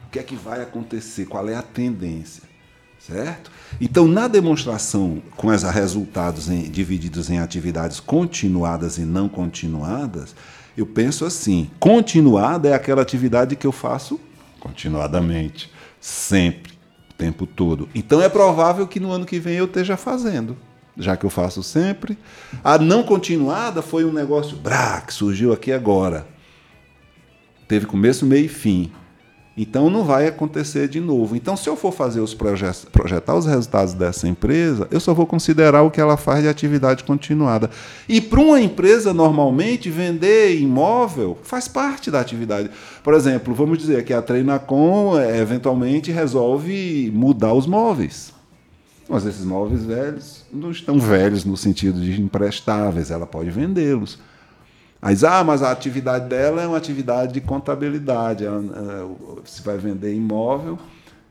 O 0.07 0.11
que 0.11 0.19
é 0.19 0.23
que 0.23 0.35
vai 0.35 0.63
acontecer? 0.63 1.27
Qual 1.27 1.49
é 1.49 1.55
a 1.55 1.63
tendência? 1.63 2.43
Certo? 2.99 3.51
Então, 3.81 4.09
na 4.09 4.27
demonstração 4.27 5.23
com 5.37 5.49
os 5.49 5.63
resultados 5.63 6.49
em, 6.49 6.63
divididos 6.63 7.31
em 7.31 7.39
atividades 7.39 8.01
continuadas 8.01 8.99
e 8.99 9.03
não 9.03 9.29
continuadas, 9.29 10.35
eu 10.77 10.85
penso 10.85 11.25
assim: 11.25 11.71
continuada 11.79 12.69
é 12.69 12.75
aquela 12.75 13.03
atividade 13.03 13.55
que 13.55 13.67
eu 13.67 13.73
faço 13.73 14.21
continuadamente, 14.59 15.71
sempre, 16.01 16.73
o 17.11 17.15
tempo 17.15 17.47
todo. 17.47 17.89
Então, 17.95 18.21
é 18.21 18.29
provável 18.29 18.87
que 18.87 18.99
no 18.99 19.13
ano 19.13 19.25
que 19.25 19.39
vem 19.39 19.55
eu 19.55 19.67
esteja 19.67 19.97
fazendo 19.97 20.57
já 21.01 21.17
que 21.17 21.25
eu 21.25 21.31
faço 21.31 21.63
sempre. 21.63 22.19
A 22.65 22.77
não 22.77 23.05
continuada 23.05 23.81
foi 23.81 24.05
um 24.05 24.13
negócio 24.13 24.57
brá, 24.57 25.01
que 25.01 25.15
surgiu 25.15 25.53
aqui 25.53 25.71
agora 25.71 26.27
teve 27.69 27.87
começo, 27.87 28.27
meio 28.27 28.47
e 28.47 28.49
fim. 28.49 28.91
Então 29.61 29.91
não 29.91 30.05
vai 30.05 30.29
acontecer 30.29 30.87
de 30.87 31.01
novo. 31.01 31.35
Então, 31.35 31.57
se 31.57 31.69
eu 31.69 31.77
for 31.77 31.93
fazer 31.93 32.21
os 32.21 32.33
projetos, 32.33 32.85
projetar 32.85 33.35
os 33.35 33.45
resultados 33.45 33.93
dessa 33.93 34.29
empresa, 34.29 34.87
eu 34.89 35.01
só 35.01 35.13
vou 35.13 35.27
considerar 35.27 35.83
o 35.83 35.91
que 35.91 36.01
ela 36.01 36.17
faz 36.17 36.43
de 36.43 36.49
atividade 36.49 37.03
continuada. 37.03 37.69
E 38.09 38.21
para 38.21 38.41
uma 38.41 38.61
empresa, 38.61 39.13
normalmente, 39.13 39.91
vender 39.91 40.57
imóvel 40.61 41.37
faz 41.43 41.67
parte 41.67 42.09
da 42.09 42.21
atividade. 42.21 42.71
Por 43.03 43.15
exemplo, 43.15 43.53
vamos 43.53 43.79
dizer 43.79 44.05
que 44.05 44.13
a 44.13 44.23
Treinacom 44.23 45.19
é, 45.19 45.41
eventualmente 45.41 46.13
resolve 46.13 47.11
mudar 47.13 47.53
os 47.53 47.67
móveis. 47.67 48.33
Mas 49.09 49.27
esses 49.27 49.45
móveis 49.45 49.85
velhos 49.85 50.45
não 50.53 50.71
estão 50.71 51.01
velhos 51.01 51.45
no 51.45 51.57
sentido 51.57 52.01
de 52.01 52.21
imprestáveis, 52.21 53.11
ela 53.11 53.27
pode 53.27 53.51
vendê-los. 53.51 54.21
Mas, 55.01 55.23
ah, 55.23 55.45
mas 55.45 55.63
a 55.63 55.71
atividade 55.71 56.29
dela 56.29 56.63
é 56.63 56.67
uma 56.67 56.77
atividade 56.77 57.33
de 57.33 57.41
contabilidade. 57.41 58.45
Ela, 58.45 58.61
é, 58.61 59.41
se 59.45 59.63
vai 59.63 59.79
vender 59.79 60.13
imóvel, 60.13 60.79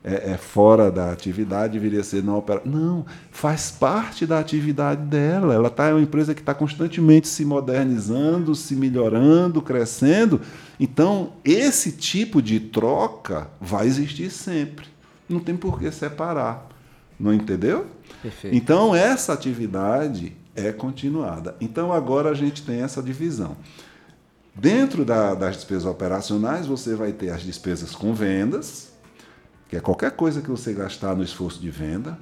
é, 0.03 0.31
é, 0.31 0.37
fora 0.37 0.89
da 0.89 1.11
atividade, 1.11 1.73
deveria 1.73 2.01
ser 2.01 2.23
não 2.23 2.37
operação. 2.37 2.71
Não, 2.71 3.05
faz 3.29 3.69
parte 3.69 4.25
da 4.25 4.39
atividade 4.39 5.01
dela. 5.01 5.53
Ela 5.53 5.69
tá, 5.69 5.87
é 5.87 5.93
uma 5.93 6.01
empresa 6.01 6.33
que 6.33 6.39
está 6.39 6.53
constantemente 6.53 7.27
se 7.27 7.43
modernizando, 7.43 8.55
se 8.55 8.73
melhorando, 8.73 9.61
crescendo. 9.61 10.39
Então, 10.79 11.33
esse 11.43 11.91
tipo 11.91 12.41
de 12.41 12.59
troca 12.59 13.49
vai 13.59 13.85
existir 13.85 14.29
sempre. 14.29 14.87
Não 15.27 15.41
tem 15.41 15.57
por 15.57 15.77
que 15.77 15.91
separar. 15.91 16.69
Não 17.19 17.33
entendeu? 17.33 17.87
Perfeito. 18.21 18.55
Então, 18.55 18.95
essa 18.95 19.33
atividade 19.33 20.33
é 20.57 20.73
continuada. 20.73 21.55
Então 21.61 21.93
agora 21.93 22.31
a 22.31 22.33
gente 22.33 22.63
tem 22.63 22.81
essa 22.81 23.01
divisão. 23.01 23.55
Dentro 24.55 25.05
da, 25.05 25.35
das 25.35 25.55
despesas 25.55 25.85
operacionais, 25.85 26.65
você 26.65 26.95
vai 26.95 27.13
ter 27.13 27.29
as 27.29 27.43
despesas 27.43 27.95
com 27.95 28.11
vendas, 28.11 28.91
que 29.69 29.77
é 29.77 29.79
qualquer 29.79 30.11
coisa 30.11 30.41
que 30.41 30.49
você 30.49 30.73
gastar 30.73 31.15
no 31.15 31.23
esforço 31.23 31.61
de 31.61 31.69
venda, 31.69 32.17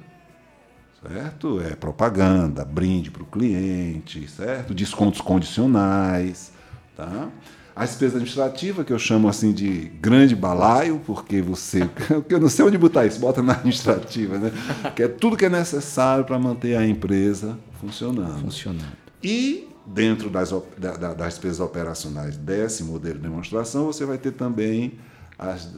certo? 1.02 1.60
É 1.62 1.74
propaganda, 1.74 2.62
brinde 2.62 3.10
para 3.10 3.22
o 3.22 3.26
cliente, 3.26 4.28
certo? 4.28 4.74
Descontos 4.74 5.22
condicionais, 5.22 6.52
tá? 6.94 7.30
A 7.76 7.84
despesa 7.84 8.14
administrativa, 8.14 8.82
que 8.82 8.90
eu 8.90 8.98
chamo 8.98 9.28
assim 9.28 9.52
de 9.52 9.90
grande 10.00 10.34
balaio, 10.34 10.98
porque 11.04 11.42
você. 11.42 11.80
eu 12.26 12.40
não 12.40 12.48
sei 12.48 12.64
onde 12.64 12.78
botar 12.78 13.04
isso, 13.04 13.20
bota 13.20 13.42
na 13.42 13.52
administrativa, 13.52 14.38
né? 14.38 14.50
Que 14.96 15.02
é 15.02 15.08
tudo 15.08 15.36
que 15.36 15.44
é 15.44 15.50
necessário 15.50 16.24
para 16.24 16.38
manter 16.38 16.74
a 16.74 16.86
empresa 16.86 17.58
funcionando. 17.78 18.40
Funcionando. 18.40 18.96
E 19.22 19.68
dentro 19.84 20.30
das, 20.30 20.54
das 20.78 21.16
despesas 21.28 21.60
operacionais 21.60 22.38
desse 22.38 22.82
modelo 22.82 23.16
de 23.16 23.28
demonstração, 23.28 23.84
você 23.84 24.06
vai 24.06 24.16
ter 24.16 24.32
também 24.32 24.98
as 25.38 25.70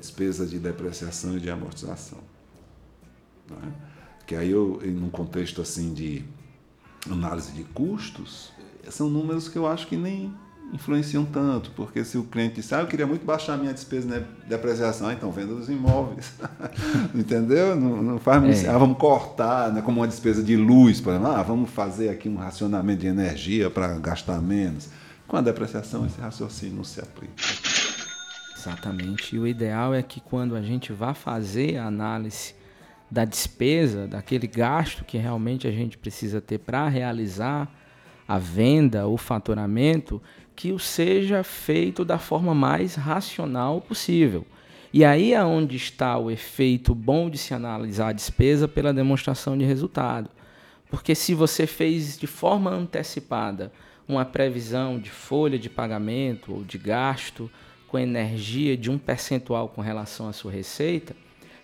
despesas 0.00 0.50
de 0.50 0.58
depreciação 0.58 1.36
e 1.36 1.40
de 1.40 1.48
amortização. 1.48 2.18
Né? 3.48 3.72
Que 4.26 4.34
aí, 4.34 4.50
eu, 4.50 4.80
num 4.84 5.10
contexto 5.10 5.62
assim 5.62 5.94
de 5.94 6.24
análise 7.08 7.52
de 7.52 7.62
custos, 7.62 8.52
são 8.90 9.08
números 9.08 9.48
que 9.48 9.56
eu 9.56 9.64
acho 9.64 9.86
que 9.86 9.96
nem 9.96 10.34
influenciam 10.72 11.24
tanto, 11.24 11.70
porque 11.72 12.04
se 12.04 12.18
o 12.18 12.24
cliente 12.24 12.56
disser, 12.56 12.78
ah, 12.78 12.82
eu 12.82 12.86
queria 12.86 13.06
muito 13.06 13.24
baixar 13.24 13.54
a 13.54 13.56
minha 13.56 13.72
despesa 13.72 14.20
de 14.20 14.26
depreciação, 14.48 15.08
ah, 15.08 15.12
então 15.12 15.30
venda 15.30 15.54
dos 15.54 15.68
imóveis. 15.68 16.32
Entendeu? 17.14 17.76
Não, 17.76 18.02
não 18.02 18.18
faz 18.18 18.64
é. 18.64 18.68
ah, 18.68 18.78
vamos 18.78 18.98
cortar, 18.98 19.72
né, 19.72 19.80
como 19.80 20.00
uma 20.00 20.08
despesa 20.08 20.42
de 20.42 20.56
luz, 20.56 21.00
por 21.00 21.10
exemplo, 21.10 21.28
ah, 21.28 21.42
vamos 21.42 21.70
fazer 21.70 22.08
aqui 22.08 22.28
um 22.28 22.36
racionamento 22.36 23.00
de 23.00 23.06
energia 23.06 23.70
para 23.70 23.98
gastar 23.98 24.40
menos. 24.40 24.88
Com 25.26 25.36
a 25.36 25.40
depreciação, 25.40 26.06
esse 26.06 26.20
raciocínio 26.20 26.76
não 26.76 26.84
se 26.84 27.00
aplica. 27.00 27.34
Exatamente. 28.56 29.34
E 29.34 29.38
o 29.38 29.46
ideal 29.46 29.94
é 29.94 30.02
que 30.02 30.20
quando 30.20 30.54
a 30.56 30.62
gente 30.62 30.92
vá 30.92 31.14
fazer 31.14 31.78
a 31.78 31.86
análise 31.86 32.54
da 33.10 33.24
despesa, 33.24 34.06
daquele 34.06 34.46
gasto 34.46 35.04
que 35.04 35.16
realmente 35.16 35.66
a 35.66 35.70
gente 35.70 35.96
precisa 35.96 36.40
ter 36.40 36.58
para 36.58 36.88
realizar 36.88 37.70
a 38.26 38.38
venda, 38.38 39.06
o 39.06 39.16
faturamento, 39.16 40.20
que 40.56 40.72
o 40.72 40.78
seja 40.78 41.44
feito 41.44 42.04
da 42.04 42.18
forma 42.18 42.54
mais 42.54 42.94
racional 42.94 43.80
possível. 43.80 44.44
E 44.92 45.04
aí 45.04 45.34
é 45.34 45.44
onde 45.44 45.76
está 45.76 46.16
o 46.16 46.30
efeito 46.30 46.94
bom 46.94 47.28
de 47.28 47.36
se 47.36 47.52
analisar 47.52 48.08
a 48.08 48.12
despesa 48.12 48.66
pela 48.66 48.94
demonstração 48.94 49.56
de 49.58 49.64
resultado. 49.64 50.30
Porque 50.88 51.14
se 51.14 51.34
você 51.34 51.66
fez 51.66 52.16
de 52.16 52.26
forma 52.26 52.70
antecipada 52.70 53.70
uma 54.08 54.24
previsão 54.24 54.98
de 54.98 55.10
folha 55.10 55.58
de 55.58 55.68
pagamento 55.68 56.54
ou 56.54 56.64
de 56.64 56.78
gasto 56.78 57.50
com 57.86 57.98
energia 57.98 58.76
de 58.76 58.90
um 58.90 58.96
percentual 58.96 59.68
com 59.68 59.82
relação 59.82 60.28
à 60.28 60.32
sua 60.32 60.50
receita, 60.50 61.14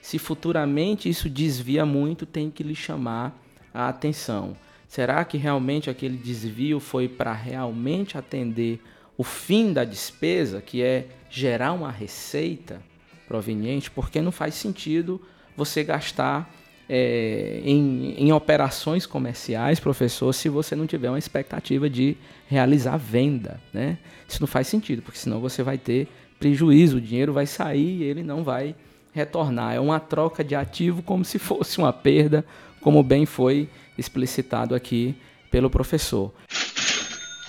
se 0.03 0.19
futuramente 0.19 1.09
isso 1.09 1.31
desvia 1.31 1.87
muito, 1.87 2.27
tem 2.27 2.51
que 2.51 2.63
lhe 2.63 2.75
chamar 2.75 3.33
a 3.73 3.89
atenção. 3.89 4.57
Será 4.93 5.25
que 5.25 5.39
realmente 5.39 5.89
aquele 5.89 6.19
desvio 6.19 6.79
foi 6.79 7.09
para 7.09 7.33
realmente 7.33 8.19
atender 8.19 8.79
o 9.17 9.25
fim 9.25 9.73
da 9.73 9.85
despesa, 9.85 10.61
que 10.61 10.83
é 10.83 11.07
gerar 11.31 11.73
uma 11.73 11.91
receita 11.91 12.83
proveniente? 13.27 13.91
Porque 13.91 14.21
não 14.21 14.31
faz 14.31 14.55
sentido 14.55 15.19
você 15.57 15.83
gastar 15.83 16.55
é, 16.87 17.63
em, 17.65 18.17
em 18.19 18.33
operações 18.35 19.07
comerciais, 19.07 19.81
professor, 19.81 20.31
se 20.35 20.51
você 20.51 20.77
não 20.77 20.87
tiver 20.87 21.09
uma 21.09 21.19
expectativa 21.19 21.89
de 21.89 22.15
realizar 22.47 22.99
venda, 22.99 23.59
né? 23.73 23.97
Isso 24.29 24.43
não 24.43 24.47
faz 24.47 24.67
sentido, 24.67 25.01
porque 25.01 25.19
senão 25.19 25.41
você 25.41 25.63
vai 25.63 25.79
ter 25.79 26.07
prejuízo, 26.39 26.99
o 26.99 27.01
dinheiro 27.01 27.33
vai 27.33 27.47
sair 27.47 28.03
e 28.03 28.03
ele 28.03 28.23
não 28.23 28.45
vai 28.45 28.75
retornar. 29.11 29.75
É 29.75 29.81
uma 29.81 29.99
troca 29.99 30.45
de 30.45 30.55
ativo 30.55 31.03
como 31.03 31.25
se 31.25 31.39
fosse 31.41 31.79
uma 31.79 31.95
perda, 31.95 32.45
como 32.83 33.03
bem 33.03 33.25
foi 33.25 33.71
explicitado 33.97 34.75
aqui 34.75 35.15
pelo 35.51 35.71
professor. 35.71 36.33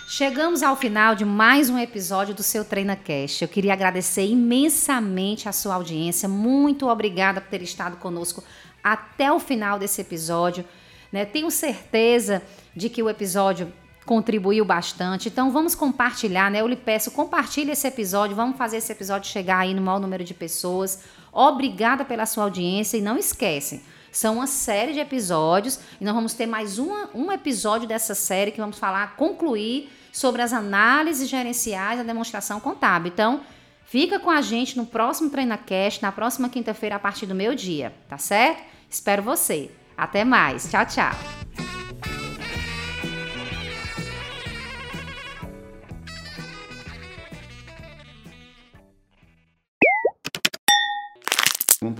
Chegamos 0.08 0.62
ao 0.62 0.76
final 0.76 1.16
de 1.16 1.26
mais 1.26 1.70
um 1.72 1.78
episódio 1.80 2.36
do 2.36 2.44
seu 2.44 2.64
TreinaCast. 2.64 3.42
Eu 3.42 3.48
queria 3.48 3.74
agradecer 3.74 4.28
imensamente 4.28 5.50
a 5.50 5.52
sua 5.52 5.76
audiência. 5.76 6.30
Muito 6.30 6.88
obrigada 6.88 7.42
por 7.42 7.50
ter 7.50 7.64
estado 7.64 7.98
conosco 7.98 8.44
até 8.84 9.32
o 9.32 9.40
final 9.40 9.80
desse 9.80 10.02
episódio. 10.02 10.64
Né? 11.12 11.26
Tenho 11.26 11.50
certeza 11.50 12.44
de 12.76 12.90
que 12.90 13.02
o 13.02 13.10
episódio 13.10 13.74
contribuiu 14.06 14.66
bastante. 14.66 15.30
Então 15.30 15.52
vamos 15.52 15.74
compartilhar, 15.74 16.52
né? 16.52 16.62
Eu 16.62 16.68
lhe 16.68 16.76
peço, 16.76 17.12
compartilhe 17.12 17.72
esse 17.72 17.88
episódio, 17.88 18.36
vamos 18.36 18.58
fazer 18.58 18.78
esse 18.78 18.92
episódio 18.92 19.32
chegar 19.32 19.60
aí 19.60 19.74
no 19.74 19.82
maior 19.82 20.00
número 20.00 20.24
de 20.24 20.34
pessoas. 20.34 21.04
Obrigada 21.32 22.06
pela 22.06 22.26
sua 22.26 22.44
audiência 22.44 22.98
e 22.98 23.02
não 23.02 23.18
esquecem, 23.18 23.82
são 24.14 24.36
uma 24.36 24.48
série 24.48 24.94
de 24.94 25.00
episódios 25.00 25.80
e 26.00 26.06
nós 26.06 26.14
vamos 26.14 26.34
ter 26.34 26.46
mais 26.46 26.78
uma, 26.78 27.10
um 27.14 27.32
episódio 27.32 27.88
dessa 27.88 28.14
série 28.14 28.52
que 28.52 28.62
vamos 28.62 28.78
falar, 28.78 29.16
concluir 29.16 29.92
sobre 30.12 30.44
as 30.44 30.54
análises 30.54 31.28
gerenciais 31.28 31.98
da 31.98 32.04
demonstração 32.04 32.60
contábil. 32.60 33.12
Então, 33.12 33.42
fica 33.86 34.20
com 34.20 34.30
a 34.30 34.42
gente 34.42 34.78
no 34.78 34.86
próximo 34.86 35.32
TreinaCast, 35.32 36.02
na 36.02 36.12
próxima 36.12 36.48
quinta-feira, 36.48 36.96
a 36.96 37.00
partir 37.00 37.26
do 37.26 37.34
meio 37.34 37.56
dia, 37.56 37.92
tá 38.08 38.20
certo? 38.20 38.62
Espero 38.90 39.24
você. 39.24 39.72
Até 39.98 40.24
mais. 40.24 40.70
Tchau, 40.70 40.86
tchau. 40.86 41.43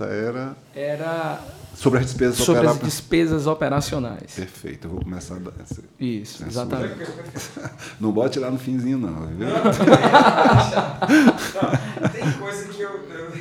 Pergunta 0.04 0.08
era. 0.08 0.56
Era. 0.74 1.40
Sobre 1.74 1.98
as 1.98 2.06
despesas 2.06 2.36
Sobre 2.36 2.60
opera... 2.60 2.72
as 2.72 2.80
despesas 2.80 3.46
operacionais. 3.48 4.34
Perfeito, 4.34 4.86
eu 4.86 4.92
vou 4.92 5.02
começar 5.02 5.36
a 5.36 5.38
dar 5.40 5.52
essa. 5.60 5.82
Isso, 5.98 6.44
censura. 6.44 6.50
exatamente. 6.50 7.10
Não 7.98 8.12
bote 8.12 8.38
lá 8.38 8.50
no 8.50 8.58
finzinho, 8.58 8.98
não, 8.98 9.26
viu? 9.26 9.48
Tem 12.12 12.32
coisa 12.38 12.68
que 12.68 12.80
eu... 12.80 12.90
eu... 12.90 13.32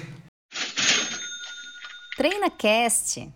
Treina 2.18 2.50
Cast. 2.50 3.32